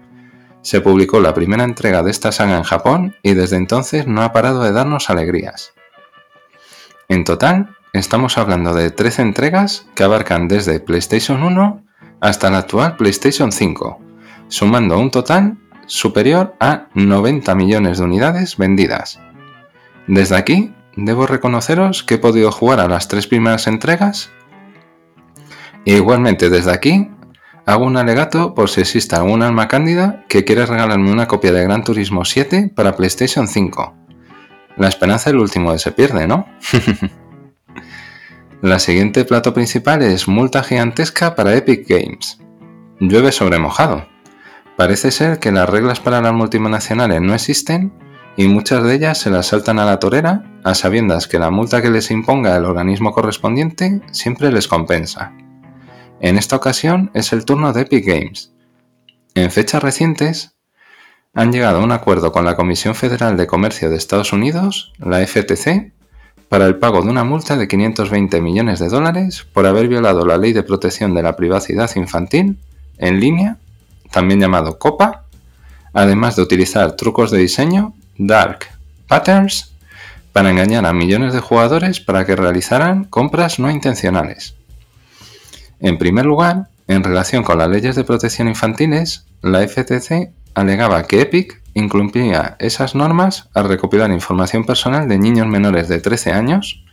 se 0.62 0.82
publicó 0.82 1.20
la 1.20 1.34
primera 1.34 1.64
entrega 1.64 2.04
de 2.04 2.12
esta 2.12 2.32
saga 2.32 2.58
en 2.58 2.64
Japón 2.64 3.16
y 3.24 3.34
desde 3.34 3.58
entonces 3.58 4.08
no 4.08 4.24
ha 4.24 4.34
parado 4.34 4.64
de 4.64 4.72
darnos 4.72 5.10
alegrías. 5.10 5.74
En 7.08 7.24
total, 7.24 7.76
estamos 7.94 8.38
hablando 8.38 8.74
de 8.74 8.92
13 8.92 9.22
entregas 9.22 9.88
que 9.96 10.04
abarcan 10.04 10.48
desde 10.48 10.80
PlayStation 10.80 11.44
1 11.44 11.84
hasta 12.22 12.50
la 12.50 12.60
actual 12.60 12.98
PlayStation 12.98 13.52
5, 13.52 14.00
sumando 14.48 15.00
un 15.00 15.12
total 15.12 15.58
superior 15.86 16.56
a 16.60 16.88
90 16.94 17.56
millones 17.56 17.98
de 17.98 18.04
unidades 18.04 18.58
vendidas. 18.58 19.20
Desde 20.08 20.36
aquí, 20.36 20.74
debo 20.96 21.26
reconoceros 21.26 22.04
que 22.04 22.16
he 22.16 22.20
podido 22.20 22.52
jugar 22.52 22.80
a 22.80 22.88
las 22.88 23.08
tres 23.08 23.28
primeras 23.28 23.68
entregas. 23.68 24.32
E 25.86 25.96
igualmente 25.96 26.50
desde 26.50 26.72
aquí, 26.72 27.10
hago 27.70 27.86
un 27.86 27.98
alegato 27.98 28.56
por 28.56 28.68
si 28.68 28.82
existe 28.82 29.16
algún 29.16 29.44
alma 29.44 29.68
cándida 29.68 30.26
que 30.28 30.44
quiera 30.44 30.66
regalarme 30.66 31.12
una 31.12 31.28
copia 31.28 31.52
de 31.52 31.64
Gran 31.64 31.84
Turismo 31.84 32.26
7 32.26 32.72
para 32.76 32.96
PlayStation 32.96 33.48
5. 33.48 33.94
La 34.78 34.88
esperanza 34.88 35.30
es 35.30 35.36
el 35.36 35.40
último 35.40 35.72
de 35.72 35.78
se 35.78 35.92
pierde, 35.92 36.26
¿no? 36.26 36.48
La 38.64 38.80
siguiente 38.80 39.24
plato 39.24 39.54
principal 39.54 40.02
es 40.02 40.28
multa 40.28 40.64
gigantesca 40.64 41.36
para 41.36 41.56
Epic 41.56 41.88
Games. 41.88 42.40
Llueve 43.00 43.32
sobre 43.32 43.60
mojado. 43.60 44.08
Parece 44.76 45.12
ser 45.12 45.38
que 45.38 45.52
las 45.52 45.70
reglas 45.70 46.00
para 46.00 46.22
las 46.22 46.34
multinacionales 46.34 47.22
no 47.22 47.36
existen 47.36 47.94
y 48.36 48.48
muchas 48.48 48.84
de 48.84 48.96
ellas 48.96 49.20
se 49.20 49.30
las 49.30 49.46
saltan 49.46 49.78
a 49.78 49.86
la 49.86 50.00
torera 50.00 50.44
a 50.64 50.74
sabiendas 50.74 51.28
que 51.28 51.38
la 51.38 51.52
multa 51.52 51.84
que 51.84 51.92
les 51.92 52.10
imponga 52.10 52.58
el 52.58 52.66
organismo 52.66 53.12
correspondiente 53.12 54.02
siempre 54.12 54.52
les 54.52 54.68
compensa. 54.68 55.34
En 56.22 56.38
esta 56.38 56.58
ocasión 56.58 57.12
es 57.14 57.32
el 57.32 57.46
turno 57.46 57.72
de 57.72 57.82
Epic 57.82 58.06
Games. 58.06 58.52
En 59.36 59.52
fechas 59.52 59.82
recientes 59.82 60.52
han 61.34 61.54
llegado 61.54 61.80
a 61.80 61.84
un 61.84 61.94
acuerdo 61.94 62.34
con 62.34 62.44
la 62.44 62.58
Comisión 62.58 62.94
Federal 62.94 63.38
de 63.38 63.48
Comercio 63.48 63.90
de 63.90 63.96
Estados 63.96 64.34
Unidos, 64.34 64.92
la 64.98 65.26
FTC, 65.26 65.94
para 66.50 66.66
el 66.66 66.78
pago 66.78 67.02
de 67.02 67.10
una 67.10 67.24
multa 67.24 67.56
de 67.56 67.70
520 67.70 68.42
millones 68.42 68.80
de 68.80 68.90
dólares 68.90 69.48
por 69.54 69.66
haber 69.66 69.88
violado 69.88 70.26
la 70.26 70.38
Ley 70.38 70.52
de 70.52 70.64
Protección 70.64 71.14
de 71.14 71.24
la 71.24 71.38
Privacidad 71.38 71.90
Infantil 71.96 72.58
en 72.98 73.20
línea, 73.22 73.58
también 74.12 74.42
llamado 74.42 74.78
COPA, 74.78 75.24
además 75.94 76.36
de 76.36 76.42
utilizar 76.42 76.98
trucos 76.98 77.32
de 77.32 77.38
diseño, 77.38 77.94
dark 78.18 78.68
patterns, 79.08 79.72
para 80.34 80.50
engañar 80.50 80.86
a 80.86 80.92
millones 80.92 81.34
de 81.34 81.40
jugadores 81.40 82.02
para 82.02 82.26
que 82.26 82.36
realizaran 82.36 83.06
compras 83.06 83.58
no 83.58 83.72
intencionales. 83.72 84.59
En 85.80 85.98
primer 85.98 86.26
lugar, 86.26 86.68
en 86.88 87.04
relación 87.04 87.44
con 87.44 87.58
las 87.58 87.70
leyes 87.70 87.96
de 87.96 88.04
protección 88.04 88.48
infantiles, 88.48 89.26
la 89.42 89.66
FTC 89.68 90.32
alegaba 90.54 91.04
que 91.04 91.22
Epic 91.22 91.62
incluía 91.74 92.56
esas 92.60 92.96
normas 92.96 93.50
al 93.54 93.70
recopilar 93.70 94.12
información 94.12 94.66
personal 94.66 95.08
de 95.08 95.18
niños 95.18 95.48
menores 95.48 95.88
de 95.88 96.02
13 96.02 96.32
años 96.32 96.84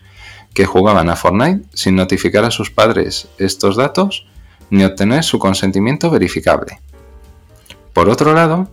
que 0.55 0.67
jugaban 0.67 1.11
a 1.11 1.17
Fortnite 1.17 1.65
sin 1.75 1.97
notificar 1.97 2.45
a 2.45 2.51
sus 2.51 2.71
padres 2.71 3.29
estos 3.39 3.77
datos 3.77 4.27
ni 4.71 4.85
obtener 4.85 5.25
su 5.25 5.39
consentimiento 5.39 6.11
verificable. 6.11 6.81
Por 7.93 8.09
otro 8.09 8.35
lado, 8.35 8.71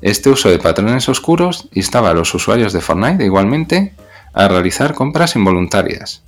este 0.00 0.30
uso 0.30 0.50
de 0.50 0.58
patrones 0.58 1.08
oscuros 1.08 1.68
instaba 1.72 2.10
a 2.10 2.14
los 2.14 2.34
usuarios 2.34 2.72
de 2.72 2.80
Fortnite 2.80 3.24
igualmente 3.24 3.94
a 4.32 4.48
realizar 4.48 4.94
compras 4.94 5.36
involuntarias. 5.36 6.22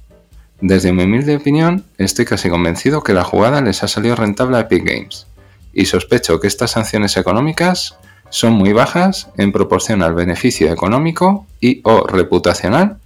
Desde 0.66 0.94
mi 0.94 1.02
humilde 1.02 1.37
opinión, 1.37 1.85
estoy 1.99 2.25
casi 2.25 2.49
convencido 2.49 3.02
que 3.02 3.12
la 3.12 3.23
jugada 3.23 3.61
les 3.61 3.83
ha 3.83 3.87
salido 3.87 4.16
rentable 4.16 4.56
a 4.56 4.61
Epic 4.61 4.83
Games, 4.83 5.26
y 5.75 5.85
sospecho 5.85 6.40
que 6.40 6.47
estas 6.47 6.71
sanciones 6.71 7.18
económicas 7.18 7.99
son 8.30 8.54
muy 8.54 8.73
bajas 8.73 9.28
en 9.37 9.52
proporción 9.52 10.02
al 10.02 10.14
beneficio 10.14 10.73
económico 10.73 11.47
y 11.61 11.83
o 11.85 12.06
reputacional 12.06 12.97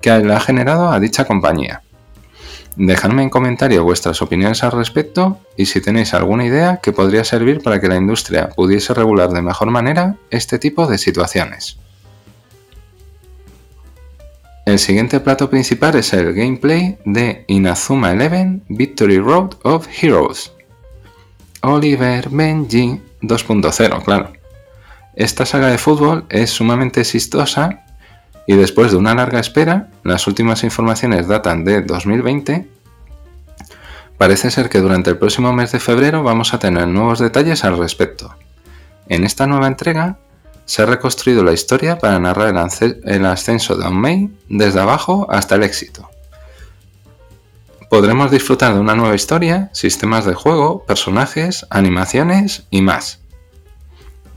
que 0.00 0.10
le 0.20 0.32
ha 0.32 0.40
generado 0.40 0.90
a 0.90 1.00
dicha 1.00 1.26
compañía. 1.26 1.82
Dejadme 2.76 3.24
en 3.24 3.28
comentario 3.28 3.84
vuestras 3.84 4.22
opiniones 4.22 4.64
al 4.64 4.72
respecto 4.72 5.38
y 5.54 5.66
si 5.66 5.82
tenéis 5.82 6.14
alguna 6.14 6.46
idea 6.46 6.80
que 6.82 6.92
podría 6.92 7.24
servir 7.24 7.62
para 7.62 7.78
que 7.78 7.88
la 7.88 7.96
industria 7.96 8.48
pudiese 8.48 8.94
regular 8.94 9.28
de 9.28 9.42
mejor 9.42 9.70
manera 9.70 10.16
este 10.30 10.58
tipo 10.58 10.86
de 10.86 10.96
situaciones. 10.96 11.76
El 14.64 14.78
siguiente 14.78 15.18
plato 15.18 15.50
principal 15.50 15.96
es 15.96 16.12
el 16.12 16.32
gameplay 16.34 16.96
de 17.04 17.44
Inazuma 17.48 18.12
Eleven 18.12 18.62
Victory 18.68 19.18
Road 19.18 19.54
of 19.64 19.88
Heroes. 20.00 20.52
Oliver 21.62 22.28
Benji 22.30 23.00
2.0, 23.22 24.04
claro. 24.04 24.32
Esta 25.16 25.46
saga 25.46 25.66
de 25.66 25.78
fútbol 25.78 26.26
es 26.28 26.50
sumamente 26.50 27.00
exitosa 27.00 27.84
y 28.46 28.54
después 28.54 28.92
de 28.92 28.98
una 28.98 29.16
larga 29.16 29.40
espera, 29.40 29.90
las 30.04 30.28
últimas 30.28 30.62
informaciones 30.62 31.26
datan 31.26 31.64
de 31.64 31.82
2020, 31.82 32.68
parece 34.16 34.52
ser 34.52 34.68
que 34.68 34.78
durante 34.78 35.10
el 35.10 35.18
próximo 35.18 35.52
mes 35.52 35.72
de 35.72 35.80
febrero 35.80 36.22
vamos 36.22 36.54
a 36.54 36.60
tener 36.60 36.86
nuevos 36.86 37.18
detalles 37.18 37.64
al 37.64 37.78
respecto. 37.78 38.36
En 39.08 39.24
esta 39.24 39.48
nueva 39.48 39.66
entrega 39.66 40.18
se 40.72 40.80
ha 40.80 40.86
reconstruido 40.86 41.44
la 41.44 41.52
historia 41.52 41.98
para 41.98 42.18
narrar 42.18 42.48
el 43.04 43.26
ascenso 43.26 43.76
de 43.76 43.90
May 43.90 44.30
desde 44.48 44.80
abajo 44.80 45.26
hasta 45.28 45.56
el 45.56 45.64
éxito. 45.64 46.08
Podremos 47.90 48.30
disfrutar 48.30 48.72
de 48.72 48.80
una 48.80 48.94
nueva 48.94 49.14
historia, 49.14 49.68
sistemas 49.74 50.24
de 50.24 50.32
juego, 50.32 50.82
personajes, 50.86 51.66
animaciones 51.68 52.64
y 52.70 52.80
más. 52.80 53.20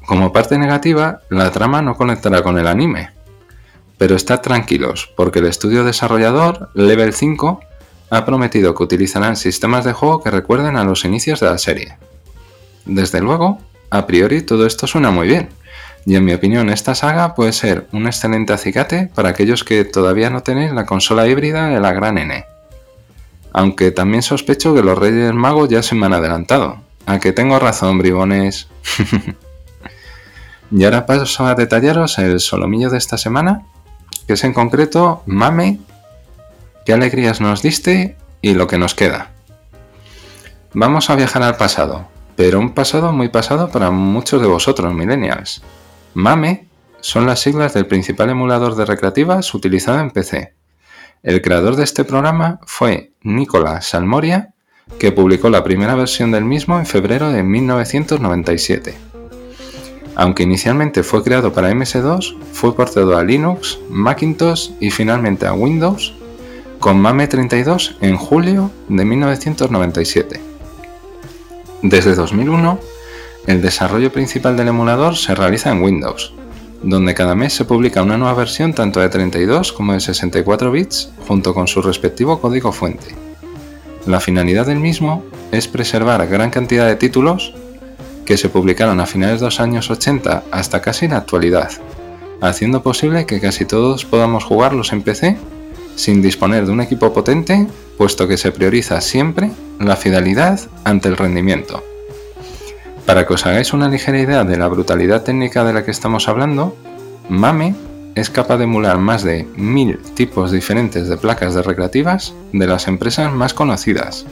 Como 0.06 0.34
parte 0.34 0.58
negativa, 0.58 1.22
la 1.30 1.54
trama 1.54 1.82
no 1.82 1.96
conectará 1.96 2.44
con 2.44 2.60
el 2.60 2.68
anime. 2.68 3.12
Pero 3.98 4.18
estad 4.18 4.42
tranquilos, 4.42 5.10
porque 5.16 5.40
el 5.40 5.46
estudio 5.46 5.86
desarrollador, 5.86 6.70
Level 6.74 7.14
5, 7.14 7.62
ha 8.10 8.26
prometido 8.26 8.76
que 8.76 8.84
utilizarán 8.84 9.38
sistemas 9.38 9.86
de 9.86 9.94
juego 9.94 10.22
que 10.22 10.32
recuerden 10.32 10.76
a 10.76 10.84
los 10.84 11.06
inicios 11.06 11.40
de 11.40 11.46
la 11.46 11.58
serie. 11.58 11.98
Desde 12.84 13.22
luego, 13.22 13.60
a 13.90 14.06
priori 14.06 14.42
todo 14.42 14.66
esto 14.66 14.86
suena 14.86 15.12
muy 15.12 15.30
bien, 15.30 15.48
y 16.06 16.16
en 16.16 16.26
mi 16.26 16.34
opinión 16.34 16.70
esta 16.70 16.96
saga 16.96 17.36
puede 17.36 17.54
ser 17.54 17.88
un 17.92 18.08
excelente 18.08 18.54
acicate 18.54 19.10
para 19.14 19.30
aquellos 19.30 19.64
que 19.64 19.86
todavía 19.86 20.30
no 20.30 20.44
tenéis 20.44 20.72
la 20.72 20.86
consola 20.86 21.28
híbrida 21.28 21.68
de 21.68 21.80
la 21.80 21.94
gran 21.94 22.18
N 22.18 22.46
aunque 23.58 23.92
también 23.92 24.22
sospecho 24.22 24.76
que 24.76 24.84
los 24.84 24.98
Reyes 24.98 25.34
Magos 25.34 25.70
ya 25.70 25.82
se 25.82 25.96
me 25.96 26.08
han 26.08 26.14
adelantado. 26.14 26.82
A 27.06 27.20
que 27.20 27.32
tengo 27.32 27.58
razón, 27.58 27.98
bribones. 28.00 28.68
y 30.72 30.84
ahora 30.84 31.06
paso 31.06 31.46
a 31.46 31.56
detallaros 31.56 32.18
el 32.18 32.42
solomillo 32.42 32.90
de 32.90 32.98
esta 32.98 33.18
semana, 33.18 33.62
que 34.28 34.34
es 34.34 34.44
en 34.44 34.52
concreto 34.52 35.24
Mame, 35.26 35.80
qué 36.86 36.92
alegrías 36.92 37.40
nos 37.40 37.62
diste 37.62 38.18
y 38.42 38.56
lo 38.56 38.68
que 38.68 38.78
nos 38.78 38.94
queda. 38.94 39.32
Vamos 40.74 41.10
a 41.10 41.16
viajar 41.16 41.42
al 41.42 41.56
pasado, 41.56 42.10
pero 42.36 42.60
un 42.60 42.74
pasado 42.74 43.14
muy 43.14 43.30
pasado 43.30 43.70
para 43.70 43.90
muchos 43.90 44.42
de 44.42 44.48
vosotros, 44.48 44.94
millennials. 44.94 45.62
Mame 46.16 46.70
son 47.02 47.26
las 47.26 47.42
siglas 47.42 47.74
del 47.74 47.88
principal 47.88 48.30
emulador 48.30 48.76
de 48.76 48.86
recreativas 48.86 49.54
utilizado 49.54 50.00
en 50.00 50.12
PC. 50.12 50.54
El 51.24 51.42
creador 51.42 51.76
de 51.76 51.84
este 51.84 52.06
programa 52.06 52.62
fue 52.66 53.12
Nicolas 53.22 53.88
Salmoria, 53.88 54.54
que 54.98 55.12
publicó 55.12 55.50
la 55.50 55.66
primera 55.66 55.94
versión 55.94 56.32
del 56.32 56.46
mismo 56.46 56.80
en 56.80 56.86
febrero 56.86 57.32
de 57.32 57.44
1997. 57.44 58.96
Aunque 60.16 60.44
inicialmente 60.44 61.04
fue 61.04 61.22
creado 61.22 61.52
para 61.52 61.72
MS2, 61.72 62.38
fue 62.54 62.74
portado 62.74 63.18
a 63.18 63.24
Linux, 63.24 63.78
Macintosh 63.90 64.72
y 64.80 64.92
finalmente 64.92 65.46
a 65.46 65.54
Windows 65.54 66.14
con 66.80 67.04
MAME32 67.04 67.98
en 68.00 68.16
julio 68.16 68.72
de 68.88 69.04
1997. 69.04 70.40
Desde 71.82 72.16
2001, 72.16 72.80
el 73.48 73.62
desarrollo 73.62 74.12
principal 74.12 74.58
del 74.58 74.70
emulador 74.70 75.16
se 75.16 75.36
realiza 75.36 75.72
en 75.72 75.82
Windows, 75.84 76.34
donde 76.82 77.14
cada 77.14 77.36
mes 77.36 77.54
se 77.54 77.66
publica 77.66 78.02
una 78.02 78.18
nueva 78.18 78.34
versión 78.34 78.74
tanto 78.74 79.00
de 79.00 79.10
32 79.10 79.72
como 79.72 79.94
de 79.94 80.00
64 80.00 80.72
bits 80.72 81.12
junto 81.28 81.54
con 81.54 81.68
su 81.68 81.82
respectivo 81.82 82.42
código 82.42 82.72
fuente. 82.72 83.16
La 84.06 84.20
finalidad 84.20 84.66
del 84.66 84.80
mismo 84.80 85.24
es 85.52 85.68
preservar 85.68 86.28
gran 86.28 86.50
cantidad 86.50 86.88
de 86.88 86.96
títulos 86.96 87.54
que 88.26 88.38
se 88.38 88.50
publicaron 88.50 89.00
a 89.00 89.06
finales 89.06 89.40
de 89.40 89.46
los 89.46 89.60
años 89.60 89.90
80 89.90 90.44
hasta 90.52 90.82
casi 90.82 91.08
la 91.08 91.18
actualidad, 91.18 91.72
haciendo 92.42 92.82
posible 92.82 93.26
que 93.26 93.40
casi 93.40 93.66
todos 93.66 94.06
podamos 94.06 94.44
jugarlos 94.44 94.92
en 94.94 95.04
PC 95.04 95.38
sin 95.96 96.22
disponer 96.22 96.66
de 96.66 96.72
un 96.72 96.82
equipo 96.82 97.14
potente, 97.14 97.68
puesto 97.98 98.28
que 98.28 98.38
se 98.38 98.52
prioriza 98.52 99.00
siempre 99.02 99.52
la 99.80 99.96
fidelidad 99.96 100.60
ante 100.84 101.08
el 101.10 101.18
rendimiento. 101.18 101.84
Para 103.06 103.28
que 103.28 103.34
os 103.34 103.46
hagáis 103.46 103.72
una 103.72 103.88
ligera 103.88 104.20
idea 104.20 104.44
de 104.44 104.58
la 104.58 104.68
brutalidad 104.68 105.22
técnica 105.22 105.64
de 105.64 105.74
la 105.74 105.86
que 105.86 105.92
estamos 105.92 106.28
hablando, 106.28 106.76
MAME 107.30 107.76
es 108.16 108.32
capaz 108.32 108.58
de 108.58 108.64
emular 108.64 108.98
más 108.98 109.24
de 109.24 109.48
mil 109.56 110.00
tipos 110.16 110.52
diferentes 110.52 111.08
de 111.08 111.18
placas 111.18 111.54
de 111.54 111.62
recreativas 111.62 112.34
de 112.52 112.66
las 112.66 112.88
empresas 112.88 113.32
más 113.32 113.54
conocidas, 113.54 114.26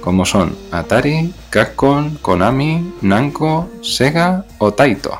como 0.00 0.24
son 0.24 0.56
Atari, 0.70 1.34
Capcom, 1.50 2.16
Konami, 2.22 2.94
Namco, 3.02 3.68
Sega 3.82 4.46
o 4.58 4.72
Taito. 4.72 5.18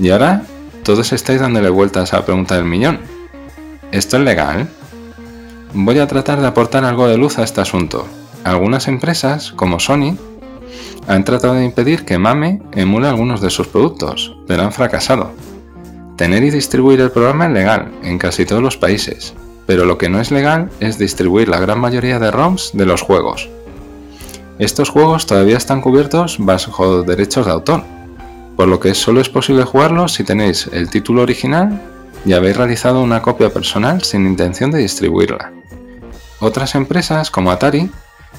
Y 0.00 0.10
ahora 0.10 0.42
todos 0.82 1.12
estáis 1.12 1.40
dándole 1.40 1.68
vueltas 1.68 2.12
a 2.12 2.18
la 2.18 2.24
pregunta 2.24 2.56
del 2.56 2.64
millón. 2.64 3.00
¿Esto 3.92 4.16
es 4.16 4.24
legal? 4.24 4.68
Voy 5.74 5.98
a 6.00 6.08
tratar 6.08 6.40
de 6.40 6.46
aportar 6.48 6.84
algo 6.84 7.06
de 7.06 7.18
luz 7.18 7.38
a 7.38 7.44
este 7.44 7.60
asunto. 7.60 8.08
Algunas 8.42 8.88
empresas, 8.88 9.52
como 9.52 9.78
Sony, 9.78 10.16
han 11.06 11.24
tratado 11.24 11.54
de 11.54 11.64
impedir 11.64 12.04
que 12.04 12.18
Mame 12.18 12.62
emule 12.72 13.08
algunos 13.08 13.40
de 13.40 13.50
sus 13.50 13.66
productos, 13.66 14.36
pero 14.46 14.62
han 14.62 14.72
fracasado. 14.72 15.32
Tener 16.16 16.44
y 16.44 16.50
distribuir 16.50 17.00
el 17.00 17.10
programa 17.10 17.46
es 17.46 17.52
legal 17.52 17.92
en 18.02 18.18
casi 18.18 18.46
todos 18.46 18.62
los 18.62 18.76
países, 18.76 19.34
pero 19.66 19.84
lo 19.84 19.98
que 19.98 20.08
no 20.08 20.20
es 20.20 20.30
legal 20.30 20.70
es 20.80 20.98
distribuir 20.98 21.48
la 21.48 21.58
gran 21.58 21.80
mayoría 21.80 22.18
de 22.18 22.30
ROMs 22.30 22.70
de 22.72 22.86
los 22.86 23.02
juegos. 23.02 23.48
Estos 24.58 24.88
juegos 24.88 25.26
todavía 25.26 25.56
están 25.56 25.80
cubiertos 25.80 26.36
bajo 26.38 27.02
derechos 27.02 27.46
de 27.46 27.52
autor, 27.52 27.82
por 28.56 28.68
lo 28.68 28.78
que 28.78 28.94
solo 28.94 29.20
es 29.20 29.28
posible 29.28 29.64
jugarlos 29.64 30.12
si 30.12 30.22
tenéis 30.22 30.68
el 30.72 30.88
título 30.88 31.22
original 31.22 31.82
y 32.24 32.32
habéis 32.32 32.56
realizado 32.56 33.02
una 33.02 33.20
copia 33.20 33.50
personal 33.50 34.02
sin 34.02 34.26
intención 34.26 34.70
de 34.70 34.78
distribuirla. 34.78 35.52
Otras 36.38 36.74
empresas, 36.74 37.30
como 37.30 37.50
Atari, 37.50 37.90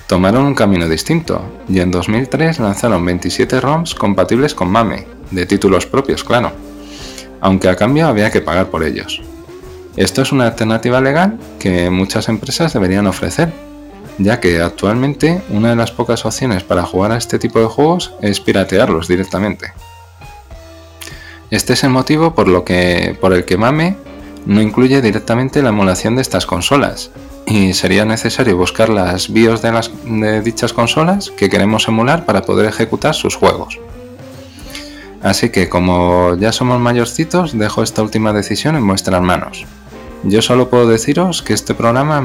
tomaron 0.08 0.46
un 0.46 0.56
camino 0.56 0.88
distinto 0.88 1.42
y 1.68 1.80
en 1.80 1.92
2003 1.92 2.60
lanzaron 2.60 3.06
27 3.06 3.60
ROMs 3.60 3.96
compatibles 3.96 4.54
con 4.54 4.70
MAME, 4.70 5.08
de 5.32 5.46
títulos 5.46 5.86
propios, 5.86 6.24
claro, 6.24 6.52
aunque 7.42 7.70
a 7.70 7.76
cambio 7.76 8.08
había 8.08 8.32
que 8.32 8.42
pagar 8.42 8.68
por 8.68 8.84
ellos. 8.84 9.22
Esto 9.98 10.22
es 10.22 10.32
una 10.32 10.48
alternativa 10.48 11.00
legal 11.02 11.40
que 11.60 11.90
muchas 11.90 12.28
empresas 12.28 12.74
deberían 12.74 13.08
ofrecer, 13.08 13.52
ya 14.18 14.40
que 14.40 14.62
actualmente 14.62 15.42
una 15.50 15.70
de 15.70 15.76
las 15.76 15.92
pocas 15.92 16.26
opciones 16.26 16.64
para 16.64 16.84
jugar 16.84 17.12
a 17.12 17.18
este 17.18 17.40
tipo 17.40 17.60
de 17.60 17.66
juegos 17.66 18.14
es 18.22 18.40
piratearlos 18.40 19.08
directamente. 19.08 19.74
Este 21.52 21.74
es 21.74 21.84
el 21.84 21.92
motivo 21.92 22.36
por, 22.36 22.48
lo 22.48 22.66
que, 22.66 23.18
por 23.22 23.34
el 23.34 23.46
que 23.46 23.58
MAME 23.58 23.96
no 24.46 24.62
incluye 24.62 25.02
directamente 25.02 25.62
la 25.62 25.70
emulación 25.70 26.16
de 26.16 26.22
estas 26.22 26.46
consolas, 26.46 27.12
y 27.46 27.74
sería 27.74 28.06
necesario 28.06 28.58
buscar 28.58 28.90
las 28.90 29.32
BIOS 29.32 29.62
de, 29.62 29.72
las, 29.72 29.92
dichas 30.44 30.74
consolas 30.74 31.32
que 31.32 31.50
queremos 31.50 31.88
emular 31.88 32.26
para 32.26 32.42
poder 32.42 32.66
ejecutar 32.66 33.14
sus 33.14 33.36
juegos. 33.36 33.80
Así 35.22 35.50
que 35.50 35.70
como 35.70 36.36
ya 36.36 36.52
somos 36.52 36.80
mayorcitos, 36.80 37.58
dejo 37.58 37.84
esta 37.84 38.02
última 38.02 38.34
decisión 38.34 38.76
en 38.76 38.88
vuestras 38.88 39.22
manos. 39.22 39.66
Yo 40.24 40.42
solo 40.42 40.70
puedo 40.70 40.88
deciros 40.88 41.42
que 41.42 41.54
este 41.54 41.74
programa 41.74 42.22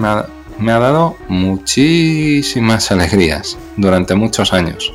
me 0.58 0.72
ha, 0.72 0.78
dado 0.78 1.16
muchísimas 1.28 2.90
alegrías 2.90 3.58
durante 3.76 4.14
muchos 4.14 4.52
años 4.52 4.92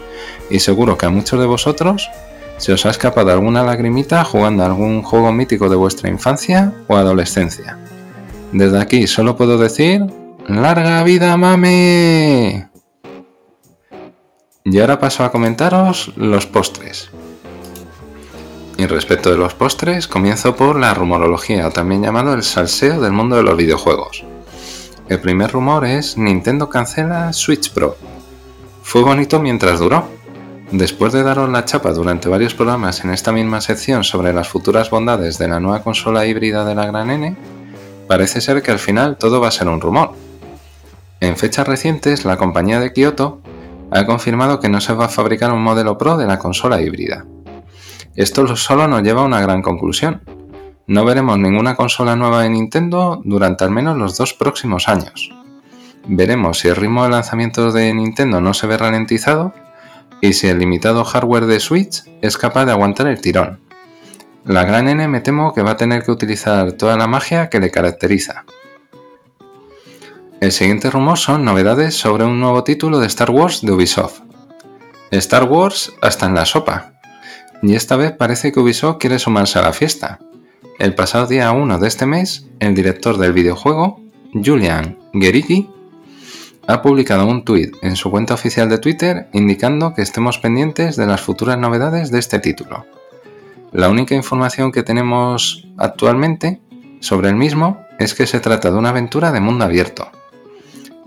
y 0.49 0.59
seguro 0.59 0.97
que 0.97 1.05
a 1.05 1.09
muchos 1.09 1.39
de 1.39 1.45
vosotros 1.45 2.09
se 2.57 2.73
os 2.73 2.85
ha 2.85 2.89
escapado 2.89 3.31
alguna 3.31 3.63
lagrimita 3.63 4.23
jugando 4.23 4.63
algún 4.63 5.01
juego 5.01 5.31
mítico 5.31 5.69
de 5.69 5.75
vuestra 5.75 6.09
infancia 6.09 6.73
o 6.87 6.95
adolescencia. 6.95 7.77
Desde 8.55 8.79
aquí 8.79 9.05
solo 9.05 9.35
puedo 9.35 9.57
decir, 9.57 10.05
¡larga 10.47 11.03
vida 11.03 11.35
mame! 11.35 12.69
Y 14.63 14.79
ahora 14.79 14.97
paso 14.97 15.25
a 15.25 15.31
comentaros 15.33 16.13
los 16.15 16.45
postres. 16.45 17.11
Y 18.77 18.85
respecto 18.85 19.29
de 19.29 19.37
los 19.37 19.53
postres, 19.53 20.07
comienzo 20.07 20.55
por 20.55 20.79
la 20.79 20.93
rumorología, 20.93 21.69
también 21.71 22.03
llamado 22.03 22.33
el 22.33 22.43
salseo 22.43 23.01
del 23.01 23.11
mundo 23.11 23.35
de 23.35 23.43
los 23.43 23.57
videojuegos. 23.57 24.23
El 25.09 25.19
primer 25.19 25.51
rumor 25.51 25.83
es 25.83 26.17
Nintendo 26.17 26.69
cancela 26.69 27.33
Switch 27.33 27.73
Pro. 27.73 27.97
Fue 28.83 29.03
bonito 29.03 29.41
mientras 29.41 29.79
duró. 29.79 30.07
Después 30.71 31.11
de 31.11 31.23
daros 31.23 31.49
la 31.49 31.65
chapa 31.65 31.91
durante 31.91 32.29
varios 32.29 32.53
programas 32.53 33.03
en 33.03 33.11
esta 33.11 33.33
misma 33.33 33.59
sección 33.59 34.05
sobre 34.05 34.31
las 34.31 34.47
futuras 34.47 34.89
bondades 34.89 35.37
de 35.39 35.49
la 35.49 35.59
nueva 35.59 35.83
consola 35.83 36.25
híbrida 36.25 36.63
de 36.63 36.75
la 36.75 36.85
Gran 36.85 37.11
N, 37.11 37.35
parece 38.07 38.41
ser 38.41 38.61
que 38.61 38.71
al 38.71 38.79
final 38.79 39.17
todo 39.17 39.39
va 39.41 39.49
a 39.49 39.51
ser 39.51 39.67
un 39.67 39.81
rumor. 39.81 40.13
En 41.19 41.37
fechas 41.37 41.67
recientes, 41.67 42.25
la 42.25 42.37
compañía 42.37 42.79
de 42.79 42.93
Kyoto 42.93 43.41
ha 43.91 44.05
confirmado 44.05 44.59
que 44.59 44.69
no 44.69 44.81
se 44.81 44.93
va 44.93 45.05
a 45.05 45.09
fabricar 45.09 45.51
un 45.53 45.61
modelo 45.61 45.97
Pro 45.97 46.17
de 46.17 46.27
la 46.27 46.39
consola 46.39 46.81
híbrida. 46.81 47.25
Esto 48.15 48.55
solo 48.55 48.87
nos 48.87 49.03
lleva 49.03 49.21
a 49.21 49.25
una 49.25 49.41
gran 49.41 49.61
conclusión. 49.61 50.21
No 50.87 51.03
veremos 51.03 51.39
ninguna 51.39 51.75
consola 51.75 52.15
nueva 52.15 52.43
de 52.43 52.49
Nintendo 52.49 53.21
durante 53.23 53.63
al 53.63 53.71
menos 53.71 53.97
los 53.97 54.17
dos 54.17 54.33
próximos 54.33 54.87
años. 54.87 55.31
Veremos 56.07 56.59
si 56.59 56.67
el 56.67 56.75
ritmo 56.75 57.03
de 57.03 57.09
lanzamiento 57.09 57.71
de 57.71 57.93
Nintendo 57.93 58.39
no 58.39 58.53
se 58.53 58.67
ve 58.67 58.77
ralentizado 58.77 59.53
y 60.21 60.33
si 60.33 60.47
el 60.47 60.59
limitado 60.59 61.03
hardware 61.03 61.47
de 61.47 61.59
Switch 61.59 62.03
es 62.21 62.37
capaz 62.37 62.65
de 62.65 62.71
aguantar 62.71 63.07
el 63.07 63.19
tirón. 63.19 63.64
La 64.45 64.63
gran 64.63 64.87
N 64.87 65.07
me 65.07 65.21
temo 65.21 65.55
que 65.55 65.63
va 65.63 65.71
a 65.71 65.77
tener 65.77 66.03
que 66.03 66.11
utilizar 66.11 66.73
toda 66.73 66.95
la 66.97 67.07
magia 67.07 67.49
que 67.49 67.59
le 67.59 67.71
caracteriza. 67.71 68.45
El 70.39 70.51
siguiente 70.51 70.91
rumor 70.91 71.17
son 71.17 71.43
novedades 71.43 71.95
sobre 71.95 72.25
un 72.25 72.39
nuevo 72.39 72.63
título 72.63 72.99
de 72.99 73.07
Star 73.07 73.31
Wars 73.31 73.61
de 73.63 73.71
Ubisoft. 73.71 74.21
Star 75.09 75.45
Wars 75.45 75.93
hasta 75.99 76.27
en 76.27 76.35
la 76.35 76.45
sopa 76.45 76.93
y 77.63 77.73
esta 77.73 77.95
vez 77.95 78.11
parece 78.11 78.51
que 78.51 78.59
Ubisoft 78.59 78.97
quiere 78.99 79.17
sumarse 79.17 79.57
a 79.57 79.63
la 79.63 79.73
fiesta. 79.73 80.19
El 80.77 80.93
pasado 80.93 81.25
día 81.25 81.51
1 81.51 81.79
de 81.79 81.87
este 81.87 82.05
mes, 82.05 82.45
el 82.59 82.75
director 82.75 83.17
del 83.17 83.33
videojuego, 83.33 83.99
Julian 84.33 84.99
Gericki, 85.13 85.69
ha 86.67 86.83
publicado 86.83 87.25
un 87.25 87.43
tuit 87.43 87.75
en 87.81 87.95
su 87.95 88.11
cuenta 88.11 88.35
oficial 88.35 88.69
de 88.69 88.77
Twitter 88.77 89.27
indicando 89.33 89.95
que 89.95 90.03
estemos 90.03 90.37
pendientes 90.37 90.97
de 90.97 91.07
las 91.07 91.21
futuras 91.21 91.57
novedades 91.57 92.11
de 92.11 92.19
este 92.19 92.37
título. 92.37 92.85
La 93.75 93.89
única 93.89 94.15
información 94.15 94.71
que 94.71 94.83
tenemos 94.83 95.67
actualmente 95.77 96.61
sobre 97.01 97.27
el 97.27 97.35
mismo 97.35 97.85
es 97.99 98.13
que 98.13 98.25
se 98.25 98.39
trata 98.39 98.71
de 98.71 98.77
una 98.77 98.91
aventura 98.91 99.33
de 99.33 99.41
mundo 99.41 99.65
abierto. 99.65 100.09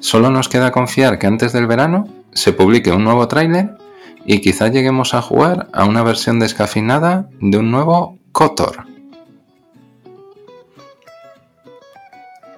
Solo 0.00 0.30
nos 0.30 0.50
queda 0.50 0.70
confiar 0.70 1.18
que 1.18 1.26
antes 1.26 1.54
del 1.54 1.66
verano 1.66 2.04
se 2.34 2.52
publique 2.52 2.92
un 2.92 3.04
nuevo 3.04 3.26
tráiler 3.26 3.78
y 4.26 4.42
quizá 4.42 4.68
lleguemos 4.68 5.14
a 5.14 5.22
jugar 5.22 5.68
a 5.72 5.86
una 5.86 6.02
versión 6.02 6.40
descafinada 6.40 7.30
de 7.40 7.56
un 7.56 7.70
nuevo 7.70 8.18
KOTOR. 8.32 8.84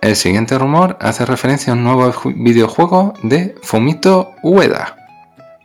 El 0.01 0.17
siguiente 0.17 0.59
rumor 0.59 0.97
hace 1.01 1.25
referencia 1.25 1.73
a 1.73 1.77
un 1.77 1.85
nuevo 1.85 2.13
videojuego 2.35 3.15
de 3.23 3.55
Fumito 3.63 4.33
Ueda. 4.43 4.97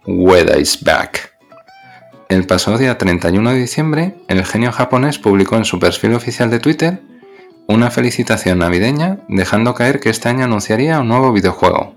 Ueda 0.06 0.60
is 0.60 0.84
back. 0.84 1.35
El 2.28 2.48
pasado 2.48 2.80
día 2.80 2.98
31 2.98 3.52
de 3.52 3.60
diciembre, 3.60 4.16
el 4.28 4.44
genio 4.46 4.72
japonés 4.72 5.20
publicó 5.20 5.58
en 5.58 5.66
su 5.66 5.78
perfil 5.78 6.14
oficial 6.16 6.50
de 6.50 6.60
Twitter 6.60 7.02
una 7.68 7.92
felicitación 7.92 8.60
navideña 8.60 9.20
dejando 9.28 9.76
caer 9.76 10.00
que 10.00 10.10
este 10.10 10.30
año 10.30 10.46
anunciaría 10.46 11.00
un 11.00 11.08
nuevo 11.08 11.32
videojuego. 11.32 11.96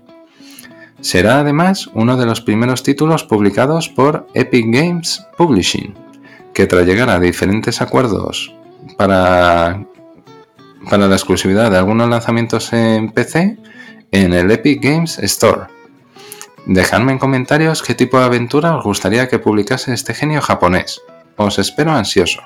Será 1.01 1.39
además 1.39 1.89
uno 1.93 2.15
de 2.15 2.27
los 2.27 2.41
primeros 2.41 2.83
títulos 2.83 3.23
publicados 3.23 3.89
por 3.89 4.27
Epic 4.35 4.67
Games 4.69 5.25
Publishing, 5.35 5.95
que 6.53 6.67
tras 6.67 6.85
llegar 6.85 7.09
a 7.09 7.19
diferentes 7.19 7.81
acuerdos 7.81 8.53
para, 8.97 9.83
para 10.89 11.07
la 11.07 11.15
exclusividad 11.15 11.71
de 11.71 11.77
algunos 11.77 12.07
lanzamientos 12.07 12.71
en 12.73 13.11
PC 13.11 13.57
en 14.11 14.33
el 14.33 14.51
Epic 14.51 14.83
Games 14.83 15.17
Store. 15.19 15.78
Dejadme 16.65 17.13
en 17.13 17.19
comentarios 17.19 17.81
qué 17.81 17.95
tipo 17.95 18.19
de 18.19 18.25
aventura 18.25 18.75
os 18.75 18.83
gustaría 18.83 19.27
que 19.27 19.39
publicase 19.39 19.93
este 19.93 20.13
genio 20.13 20.41
japonés. 20.41 21.01
Os 21.35 21.59
espero 21.59 21.91
ansioso. 21.91 22.41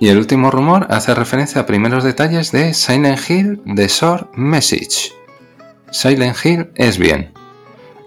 Y 0.00 0.08
el 0.08 0.16
último 0.16 0.50
rumor 0.50 0.86
hace 0.88 1.14
referencia 1.14 1.60
a 1.60 1.66
primeros 1.66 2.04
detalles 2.04 2.52
de 2.52 2.72
Silent 2.72 3.20
Hill 3.28 3.62
The 3.76 3.88
Sword 3.88 4.28
Message. 4.34 5.12
Silent 5.90 6.36
Hill 6.42 6.70
es 6.74 6.96
bien. 6.96 7.34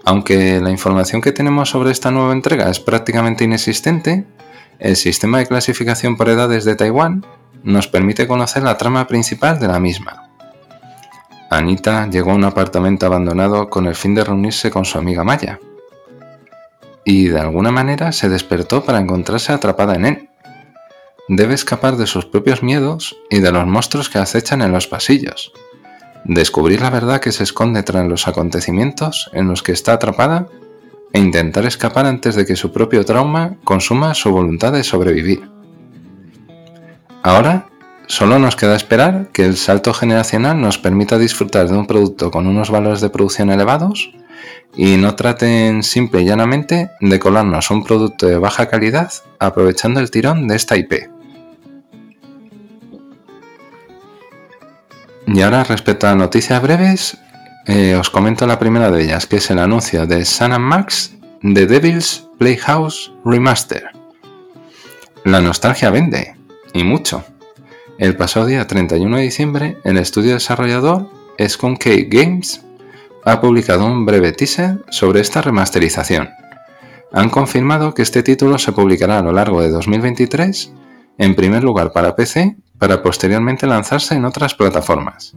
Aunque 0.04 0.60
la 0.60 0.70
información 0.70 1.22
que 1.22 1.32
tenemos 1.32 1.70
sobre 1.70 1.92
esta 1.92 2.10
nueva 2.10 2.32
entrega 2.32 2.68
es 2.68 2.80
prácticamente 2.80 3.44
inexistente, 3.44 4.26
el 4.80 4.96
sistema 4.96 5.38
de 5.38 5.46
clasificación 5.46 6.16
por 6.16 6.28
edades 6.28 6.64
de 6.64 6.74
Taiwán 6.74 7.24
nos 7.62 7.86
permite 7.86 8.26
conocer 8.26 8.64
la 8.64 8.76
trama 8.76 9.06
principal 9.06 9.60
de 9.60 9.68
la 9.68 9.78
misma. 9.78 10.23
Anita 11.56 12.08
llegó 12.08 12.32
a 12.32 12.34
un 12.34 12.44
apartamento 12.44 13.06
abandonado 13.06 13.68
con 13.68 13.86
el 13.86 13.94
fin 13.94 14.14
de 14.14 14.24
reunirse 14.24 14.70
con 14.70 14.84
su 14.84 14.98
amiga 14.98 15.24
Maya. 15.24 15.60
Y 17.04 17.28
de 17.28 17.40
alguna 17.40 17.70
manera 17.70 18.12
se 18.12 18.28
despertó 18.28 18.84
para 18.84 18.98
encontrarse 18.98 19.52
atrapada 19.52 19.94
en 19.94 20.06
él 20.06 20.28
debe 21.28 21.54
escapar 21.54 21.96
de 21.96 22.06
sus 22.06 22.26
propios 22.26 22.62
miedos 22.62 23.16
y 23.30 23.40
de 23.40 23.52
los 23.52 23.66
monstruos 23.66 24.08
que 24.08 24.18
acechan 24.18 24.62
en 24.62 24.72
los 24.72 24.86
pasillos, 24.86 25.52
descubrir 26.24 26.82
la 26.82 26.90
verdad 26.90 27.20
que 27.20 27.32
se 27.32 27.42
esconde 27.42 27.82
tras 27.82 28.06
los 28.06 28.28
acontecimientos 28.28 29.30
en 29.32 29.48
los 29.48 29.62
que 29.62 29.72
está 29.72 29.94
atrapada 29.94 30.48
e 31.12 31.20
intentar 31.20 31.64
escapar 31.64 32.06
antes 32.06 32.34
de 32.34 32.44
que 32.44 32.56
su 32.56 32.72
propio 32.72 33.04
trauma 33.04 33.56
consuma 33.64 34.14
su 34.14 34.30
voluntad 34.30 34.72
de 34.72 34.84
sobrevivir. 34.84 35.48
Ahora, 37.22 37.68
solo 38.06 38.38
nos 38.38 38.56
queda 38.56 38.76
esperar 38.76 39.28
que 39.32 39.44
el 39.44 39.56
salto 39.56 39.94
generacional 39.94 40.60
nos 40.60 40.78
permita 40.78 41.18
disfrutar 41.18 41.68
de 41.68 41.76
un 41.76 41.86
producto 41.86 42.30
con 42.30 42.46
unos 42.46 42.70
valores 42.70 43.00
de 43.00 43.10
producción 43.10 43.50
elevados 43.50 44.10
y 44.76 44.96
no 44.96 45.14
traten 45.14 45.82
simple 45.82 46.22
y 46.22 46.26
llanamente 46.26 46.90
de 47.00 47.18
colarnos 47.18 47.70
un 47.70 47.84
producto 47.84 48.26
de 48.26 48.38
baja 48.38 48.66
calidad 48.66 49.12
aprovechando 49.38 50.00
el 50.00 50.10
tirón 50.10 50.48
de 50.48 50.56
esta 50.56 50.76
IP. 50.76 51.10
Y 55.26 55.40
ahora 55.40 55.64
respecto 55.64 56.06
a 56.06 56.14
noticias 56.14 56.60
breves, 56.60 57.16
eh, 57.66 57.96
os 57.96 58.10
comento 58.10 58.46
la 58.46 58.58
primera 58.58 58.90
de 58.90 59.04
ellas, 59.04 59.26
que 59.26 59.36
es 59.36 59.50
el 59.50 59.58
anuncio 59.58 60.06
de 60.06 60.24
Sun 60.24 60.60
Max 60.60 61.14
de 61.40 61.66
Devil's 61.66 62.28
Playhouse 62.38 63.10
Remaster. 63.24 63.84
La 65.24 65.40
nostalgia 65.40 65.90
vende, 65.90 66.36
y 66.74 66.84
mucho. 66.84 67.24
El 67.96 68.16
pasado 68.16 68.46
día 68.46 68.66
31 68.66 69.18
de 69.18 69.22
diciembre, 69.22 69.78
el 69.84 69.98
estudio 69.98 70.34
desarrollador 70.34 71.08
Skunk 71.40 71.84
Games 72.08 72.64
ha 73.24 73.40
publicado 73.40 73.86
un 73.86 74.04
breve 74.04 74.32
teaser 74.32 74.84
sobre 74.90 75.20
esta 75.20 75.42
remasterización. 75.42 76.28
Han 77.12 77.30
confirmado 77.30 77.94
que 77.94 78.02
este 78.02 78.24
título 78.24 78.58
se 78.58 78.72
publicará 78.72 79.20
a 79.20 79.22
lo 79.22 79.30
largo 79.30 79.62
de 79.62 79.68
2023, 79.68 80.72
en 81.18 81.36
primer 81.36 81.62
lugar 81.62 81.92
para 81.92 82.16
PC 82.16 82.56
para 82.78 83.00
posteriormente 83.00 83.68
lanzarse 83.68 84.16
en 84.16 84.24
otras 84.24 84.54
plataformas. 84.54 85.36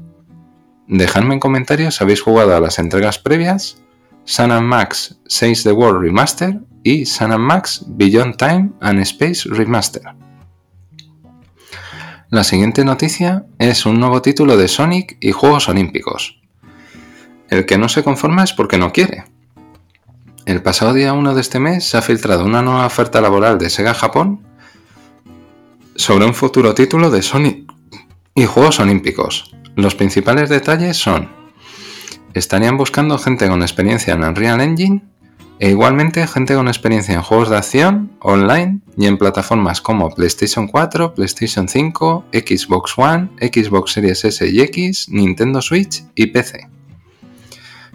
Dejadme 0.88 1.36
en 1.36 1.40
comentarios 1.40 1.98
si 1.98 2.04
habéis 2.04 2.22
jugado 2.22 2.56
a 2.56 2.60
las 2.60 2.80
entregas 2.80 3.20
previas, 3.20 3.84
Sun 4.24 4.66
Max 4.66 5.20
6 5.28 5.64
The 5.64 5.72
World 5.74 6.02
Remaster 6.02 6.60
y 6.82 7.06
Sun 7.06 7.40
Max 7.40 7.86
Beyond 7.88 8.36
Time 8.38 8.72
and 8.82 9.00
Space 9.02 9.48
Remaster. 9.48 10.02
La 12.30 12.44
siguiente 12.44 12.84
noticia 12.84 13.46
es 13.58 13.86
un 13.86 14.02
nuevo 14.02 14.22
título 14.22 14.58
de 14.58 14.68
Sonic 14.68 15.16
y 15.22 15.32
Juegos 15.32 15.70
Olímpicos. 15.70 16.42
El 17.48 17.66
que 17.66 17.78
no 17.78 17.88
se 17.88 18.04
conforma 18.04 18.44
es 18.44 18.52
porque 18.52 18.78
no 18.78 18.92
quiere. 18.92 19.24
El 20.46 20.62
pasado 20.62 20.94
día 20.94 21.14
1 21.14 21.36
de 21.36 21.40
este 21.40 21.62
mes 21.62 21.88
se 21.88 21.96
ha 21.96 22.02
filtrado 22.02 22.44
una 22.44 22.62
nueva 22.62 22.86
oferta 22.86 23.22
laboral 23.22 23.58
de 23.58 23.70
Sega 23.70 23.94
Japón 23.94 24.46
sobre 25.96 26.26
un 26.26 26.34
futuro 26.34 26.74
título 26.74 27.12
de 27.12 27.22
Sony 27.22 27.66
y 28.36 28.46
Juegos 28.46 28.82
Olímpicos. 28.82 29.56
Los 29.78 29.96
principales 29.96 30.50
detalles 30.50 30.98
son, 30.98 31.32
estarían 32.34 32.76
buscando 32.76 33.18
gente 33.20 33.48
con 33.48 33.62
experiencia 33.62 34.16
en 34.16 34.26
Unreal 34.26 34.60
Engine 34.60 35.02
e 35.60 35.70
igualmente 35.70 36.26
gente 36.28 36.56
con 36.56 36.68
experiencia 36.68 37.16
en 37.16 37.22
juegos 37.22 37.50
de 37.50 37.58
acción, 37.58 38.12
online 38.20 38.80
y 38.96 39.08
en 39.08 39.18
plataformas 39.18 39.82
como 39.82 40.10
PlayStation 40.10 40.68
4, 40.68 41.16
PlayStation 41.16 41.68
5, 41.68 42.26
Xbox 42.32 42.98
One, 42.98 43.30
Xbox 43.40 43.94
Series 43.94 44.24
S 44.26 44.48
y 44.48 44.62
X, 44.62 45.10
Nintendo 45.10 45.62
Switch 45.62 46.04
y 46.16 46.28
PC. 46.28 46.70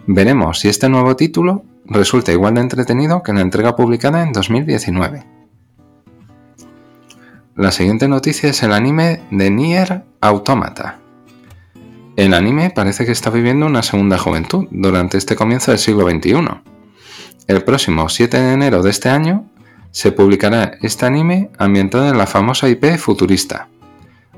Veremos 0.07 0.59
si 0.59 0.67
este 0.67 0.89
nuevo 0.89 1.15
título 1.15 1.63
resulta 1.85 2.31
igual 2.31 2.55
de 2.55 2.61
entretenido 2.61 3.23
que 3.23 3.33
la 3.33 3.41
entrega 3.41 3.75
publicada 3.75 4.23
en 4.23 4.33
2019. 4.33 5.25
La 7.55 7.71
siguiente 7.71 8.07
noticia 8.07 8.49
es 8.49 8.63
el 8.63 8.73
anime 8.73 9.21
de 9.29 9.51
Nier 9.51 10.03
Automata. 10.21 10.99
El 12.15 12.33
anime 12.33 12.71
parece 12.71 13.05
que 13.05 13.11
está 13.11 13.29
viviendo 13.29 13.65
una 13.65 13.83
segunda 13.83 14.17
juventud 14.17 14.67
durante 14.71 15.17
este 15.17 15.35
comienzo 15.35 15.71
del 15.71 15.79
siglo 15.79 16.09
XXI. 16.09 16.33
El 17.47 17.63
próximo 17.63 18.07
7 18.07 18.39
de 18.39 18.53
enero 18.53 18.81
de 18.81 18.89
este 18.89 19.09
año 19.09 19.45
se 19.91 20.11
publicará 20.11 20.77
este 20.81 21.05
anime 21.05 21.51
ambientado 21.57 22.07
en 22.07 22.17
la 22.17 22.25
famosa 22.25 22.69
IP 22.69 22.97
futurista. 22.97 23.67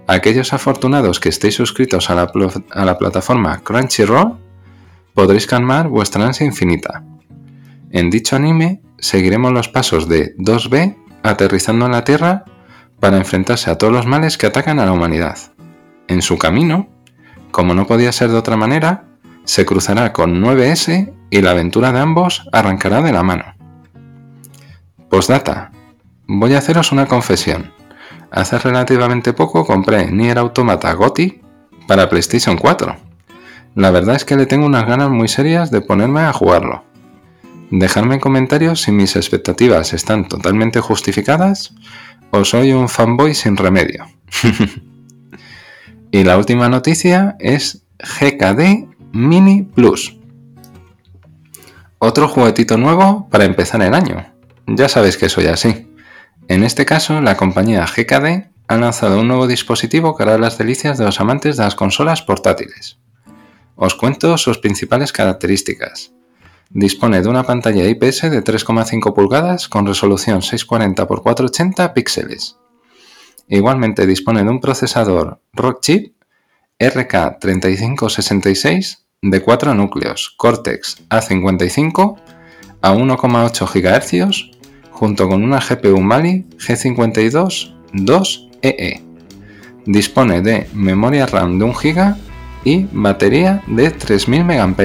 Aquellos 0.08 0.54
afortunados 0.54 1.20
que 1.20 1.30
estéis 1.30 1.56
suscritos 1.56 2.10
a 2.10 2.16
la, 2.16 2.32
a 2.72 2.86
la 2.86 2.98
plataforma 2.98 3.62
Crunchyroll 3.64 4.38
podréis 5.14 5.48
calmar 5.48 5.88
vuestra 5.88 6.26
ansia 6.26 6.46
infinita. 6.46 7.04
En 7.92 8.10
dicho 8.10 8.36
anime 8.36 8.82
seguiremos 8.98 9.52
los 9.54 9.70
pasos 9.70 10.10
de 10.10 10.36
2B 10.38 10.96
aterrizando 11.24 11.86
en 11.86 11.92
la 11.92 12.04
Tierra 12.04 12.46
para 13.00 13.18
enfrentarse 13.18 13.70
a 13.70 13.78
todos 13.78 13.94
los 13.94 14.06
males 14.06 14.38
que 14.38 14.48
atacan 14.48 14.80
a 14.80 14.86
la 14.86 14.92
humanidad. 14.92 15.38
En 16.08 16.22
su 16.22 16.38
camino, 16.38 16.90
como 17.52 17.74
no 17.74 17.88
podía 17.88 18.12
ser 18.12 18.30
de 18.30 18.38
otra 18.38 18.58
manera, 18.58 19.06
se 19.44 19.66
cruzará 19.66 20.12
con 20.12 20.42
9S 20.42 21.14
y 21.36 21.42
la 21.42 21.52
aventura 21.52 21.92
de 21.92 22.00
ambos 22.00 22.48
arrancará 22.54 23.02
de 23.02 23.12
la 23.12 23.22
mano. 23.22 23.44
Postdata. 25.10 25.72
Voy 26.28 26.54
a 26.54 26.60
haceros 26.60 26.94
una 26.94 27.08
confesión. 27.08 27.74
Hace 28.32 28.58
relativamente 28.58 29.34
poco 29.34 29.66
compré 29.66 30.10
Nier 30.12 30.38
Automata 30.38 30.94
GOTI 30.94 31.42
para 31.88 32.08
PlayStation 32.08 32.58
4. 32.58 32.96
La 33.76 33.92
verdad 33.92 34.16
es 34.16 34.24
que 34.24 34.38
le 34.38 34.46
tengo 34.46 34.66
unas 34.66 34.88
ganas 34.88 35.10
muy 35.10 35.28
serias 35.28 35.72
de 35.72 35.82
ponerme 35.82 36.22
a 36.22 36.32
jugarlo. 36.32 36.86
Dejadme 37.70 38.16
en 38.16 38.22
comentarios 38.22 38.84
si 38.84 38.94
mis 38.94 39.18
expectativas 39.18 39.92
están 39.92 40.30
totalmente 40.30 40.80
justificadas 40.80 41.76
o 42.32 42.46
soy 42.46 42.72
un 42.72 42.88
fanboy 42.88 43.36
sin 43.36 43.58
remedio. 43.58 44.06
y 46.12 46.24
la 46.24 46.38
última 46.38 46.70
noticia 46.70 47.36
es 47.40 47.84
GKD 48.00 48.88
Mini 49.12 49.64
Plus. 49.64 50.16
Otro 52.00 52.28
juguetito 52.28 52.78
nuevo 52.78 53.28
para 53.30 53.46
empezar 53.46 53.82
el 53.82 53.94
año. 53.94 54.34
Ya 54.68 54.90
sabéis 54.90 55.18
que 55.18 55.30
soy 55.30 55.48
así. 55.48 55.92
En 56.48 56.64
este 56.64 56.86
caso, 56.86 57.22
la 57.22 57.38
compañía 57.38 57.86
GKD 57.86 58.50
ha 58.68 58.78
lanzado 58.78 59.22
un 59.22 59.28
nuevo 59.28 59.48
dispositivo 59.48 60.16
que 60.16 60.24
hará 60.24 60.38
las 60.38 60.58
delicias 60.58 60.98
de 60.98 61.06
los 61.06 61.20
amantes 61.20 61.58
de 61.58 61.64
las 61.64 61.76
consolas 61.76 62.22
portátiles. 62.22 62.98
Os 63.76 63.96
cuento 63.96 64.38
sus 64.38 64.58
principales 64.58 65.12
características. 65.12 66.14
Dispone 66.70 67.22
de 67.22 67.30
una 67.30 67.44
pantalla 67.44 67.88
IPS 67.88 68.32
de 68.32 68.44
3,5 68.44 69.14
pulgadas 69.14 69.70
con 69.70 69.86
resolución 69.86 70.42
640 70.42 71.04
x 71.04 71.20
480 71.22 71.94
píxeles. 71.94 72.58
Igualmente 73.48 74.08
dispone 74.08 74.44
de 74.44 74.50
un 74.50 74.60
procesador 74.60 75.40
Rockchip 75.54 76.16
RK3566 76.80 79.05
de 79.26 79.42
4 79.42 79.74
núcleos 79.74 80.34
Cortex 80.38 81.04
A55 81.10 82.18
a 82.82 82.94
1,8 82.94 83.68
GHz 83.74 84.52
junto 84.92 85.28
con 85.28 85.44
una 85.44 85.60
GPU 85.60 86.00
Mali 86.00 86.46
G52 86.58 87.74
2EE. 87.94 89.02
Dispone 89.88 90.42
de 90.42 90.70
memoria 90.74 91.26
RAM 91.26 91.58
de 91.58 91.66
1 91.66 91.74
GB 91.74 92.16
y 92.64 92.88
batería 92.92 93.64
de 93.68 93.90
3000 93.90 94.44
mAh. 94.44 94.76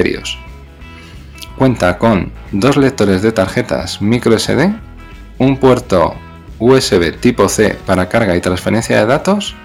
Cuenta 1.57 1.97
con 1.99 2.31
dos 2.51 2.77
lectores 2.77 3.21
de 3.21 3.31
tarjetas 3.31 4.01
microSD, 4.01 4.71
un 5.37 5.57
puerto 5.57 6.15
USB 6.57 7.19
tipo 7.19 7.47
C 7.47 7.77
para 7.85 8.09
carga 8.09 8.35
y 8.35 8.41
transferencia 8.41 8.97
de 8.97 9.05
datos 9.05 9.55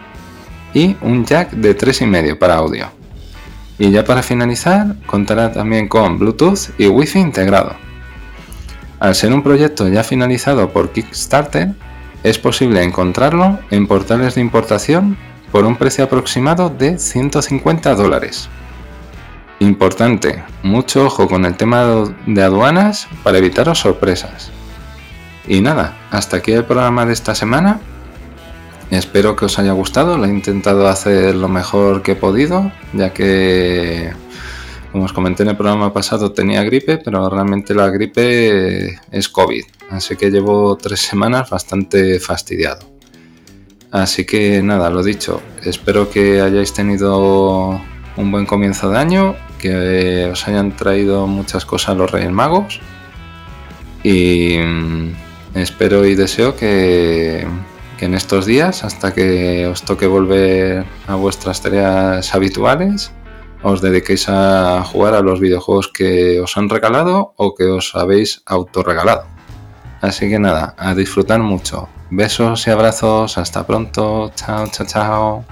y 0.75 0.97
un 1.01 1.25
jack 1.25 1.53
de 1.53 1.77
3,5 1.77 2.39
para 2.39 2.57
audio. 2.57 3.06
Y 3.79 3.91
ya 3.91 4.05
para 4.05 4.23
finalizar, 4.23 4.97
contará 5.07 5.53
también 5.53 5.89
con 5.89 6.19
Bluetooth 6.19 6.71
y 6.79 6.87
Wi-Fi 6.87 7.19
integrado. 7.19 7.75
Al 8.99 9.15
ser 9.15 9.33
un 9.33 9.43
proyecto 9.43 9.89
ya 9.89 10.03
finalizado 10.03 10.73
por 10.73 10.91
Kickstarter, 10.93 11.75
es 12.23 12.39
posible 12.39 12.83
encontrarlo 12.83 13.59
en 13.71 13.87
portales 13.87 14.35
de 14.35 14.41
importación 14.41 15.17
por 15.53 15.65
un 15.65 15.77
precio 15.77 16.05
aproximado 16.05 16.71
de 16.71 16.99
150 16.99 17.95
dólares. 17.95 18.49
Importante, 19.59 20.43
mucho 20.63 21.07
ojo 21.07 21.29
con 21.29 21.45
el 21.45 21.57
tema 21.57 22.05
de 22.27 22.43
aduanas 22.43 23.09
para 23.23 23.39
evitaros 23.39 23.79
sorpresas. 23.79 24.51
Y 25.47 25.61
nada, 25.61 25.97
hasta 26.11 26.39
aquí 26.39 26.53
el 26.53 26.65
programa 26.65 27.07
de 27.07 27.13
esta 27.13 27.35
semana. 27.35 27.81
Espero 28.91 29.35
que 29.35 29.47
os 29.47 29.59
haya 29.59 29.73
gustado, 29.73 30.17
lo 30.17 30.27
he 30.27 30.29
intentado 30.29 30.87
hacer 30.87 31.35
lo 31.35 31.49
mejor 31.49 32.03
que 32.03 32.13
he 32.13 32.17
podido, 32.17 32.71
ya 32.93 33.13
que, 33.13 34.13
como 34.93 35.05
os 35.05 35.13
comenté 35.13 35.43
en 35.43 35.51
el 35.51 35.57
programa 35.57 35.93
pasado, 35.93 36.33
tenía 36.33 36.63
gripe, 36.63 36.99
pero 36.99 37.29
realmente 37.29 37.75
la 37.75 37.91
gripe 37.91 39.01
es 39.11 39.29
COVID, 39.29 39.65
así 39.91 40.15
que 40.15 40.31
llevo 40.31 40.77
tres 40.77 41.01
semanas 41.01 41.51
bastante 41.51 42.21
fastidiado. 42.21 42.87
Así 43.91 44.25
que 44.25 44.63
nada, 44.63 44.89
lo 44.91 45.03
dicho, 45.03 45.43
espero 45.65 46.09
que 46.09 46.41
hayáis 46.41 46.73
tenido 46.73 47.81
un 48.17 48.31
buen 48.31 48.47
comienzo 48.47 48.91
de 48.91 48.99
año, 48.99 49.37
que 49.59 50.29
os 50.31 50.47
hayan 50.47 50.77
traído 50.77 51.27
muchas 51.27 51.65
cosas 51.65 51.97
los 51.97 52.11
Reyes 52.11 52.31
Magos 52.31 52.81
y 54.03 54.59
mm, 54.59 55.11
espero 55.55 56.07
y 56.07 56.15
deseo 56.15 56.55
que, 57.99 58.07
en 58.07 58.15
estos 58.15 58.47
días, 58.47 58.85
hasta 58.85 59.13
que 59.13 59.67
os 59.67 59.83
toque 59.83 60.07
volver 60.07 60.85
a 61.07 61.15
vuestras 61.15 61.61
tareas 61.61 62.35
habituales, 62.35 63.13
os 63.63 63.81
dediquéis 63.81 64.29
a 64.29 64.85
jugar 64.85 65.15
a 65.15 65.21
los 65.21 65.41
videojuegos 65.41 65.89
que 65.89 66.41
os 66.41 66.57
han 66.57 66.69
regalado 66.69 67.35
o 67.37 67.55
que 67.55 67.65
os 67.65 67.95
habéis 67.95 68.43
autorregalado. 68.47 69.27
Así 70.01 70.29
que 70.29 70.39
nada, 70.39 70.75
a 70.79 70.95
disfrutar 70.95 71.41
mucho. 71.41 71.89
Besos 72.11 72.67
y 72.67 72.71
abrazos, 72.71 73.39
hasta 73.39 73.67
pronto, 73.67 74.31
chao, 74.37 74.67
chao, 74.69 74.87
chao. 74.87 75.45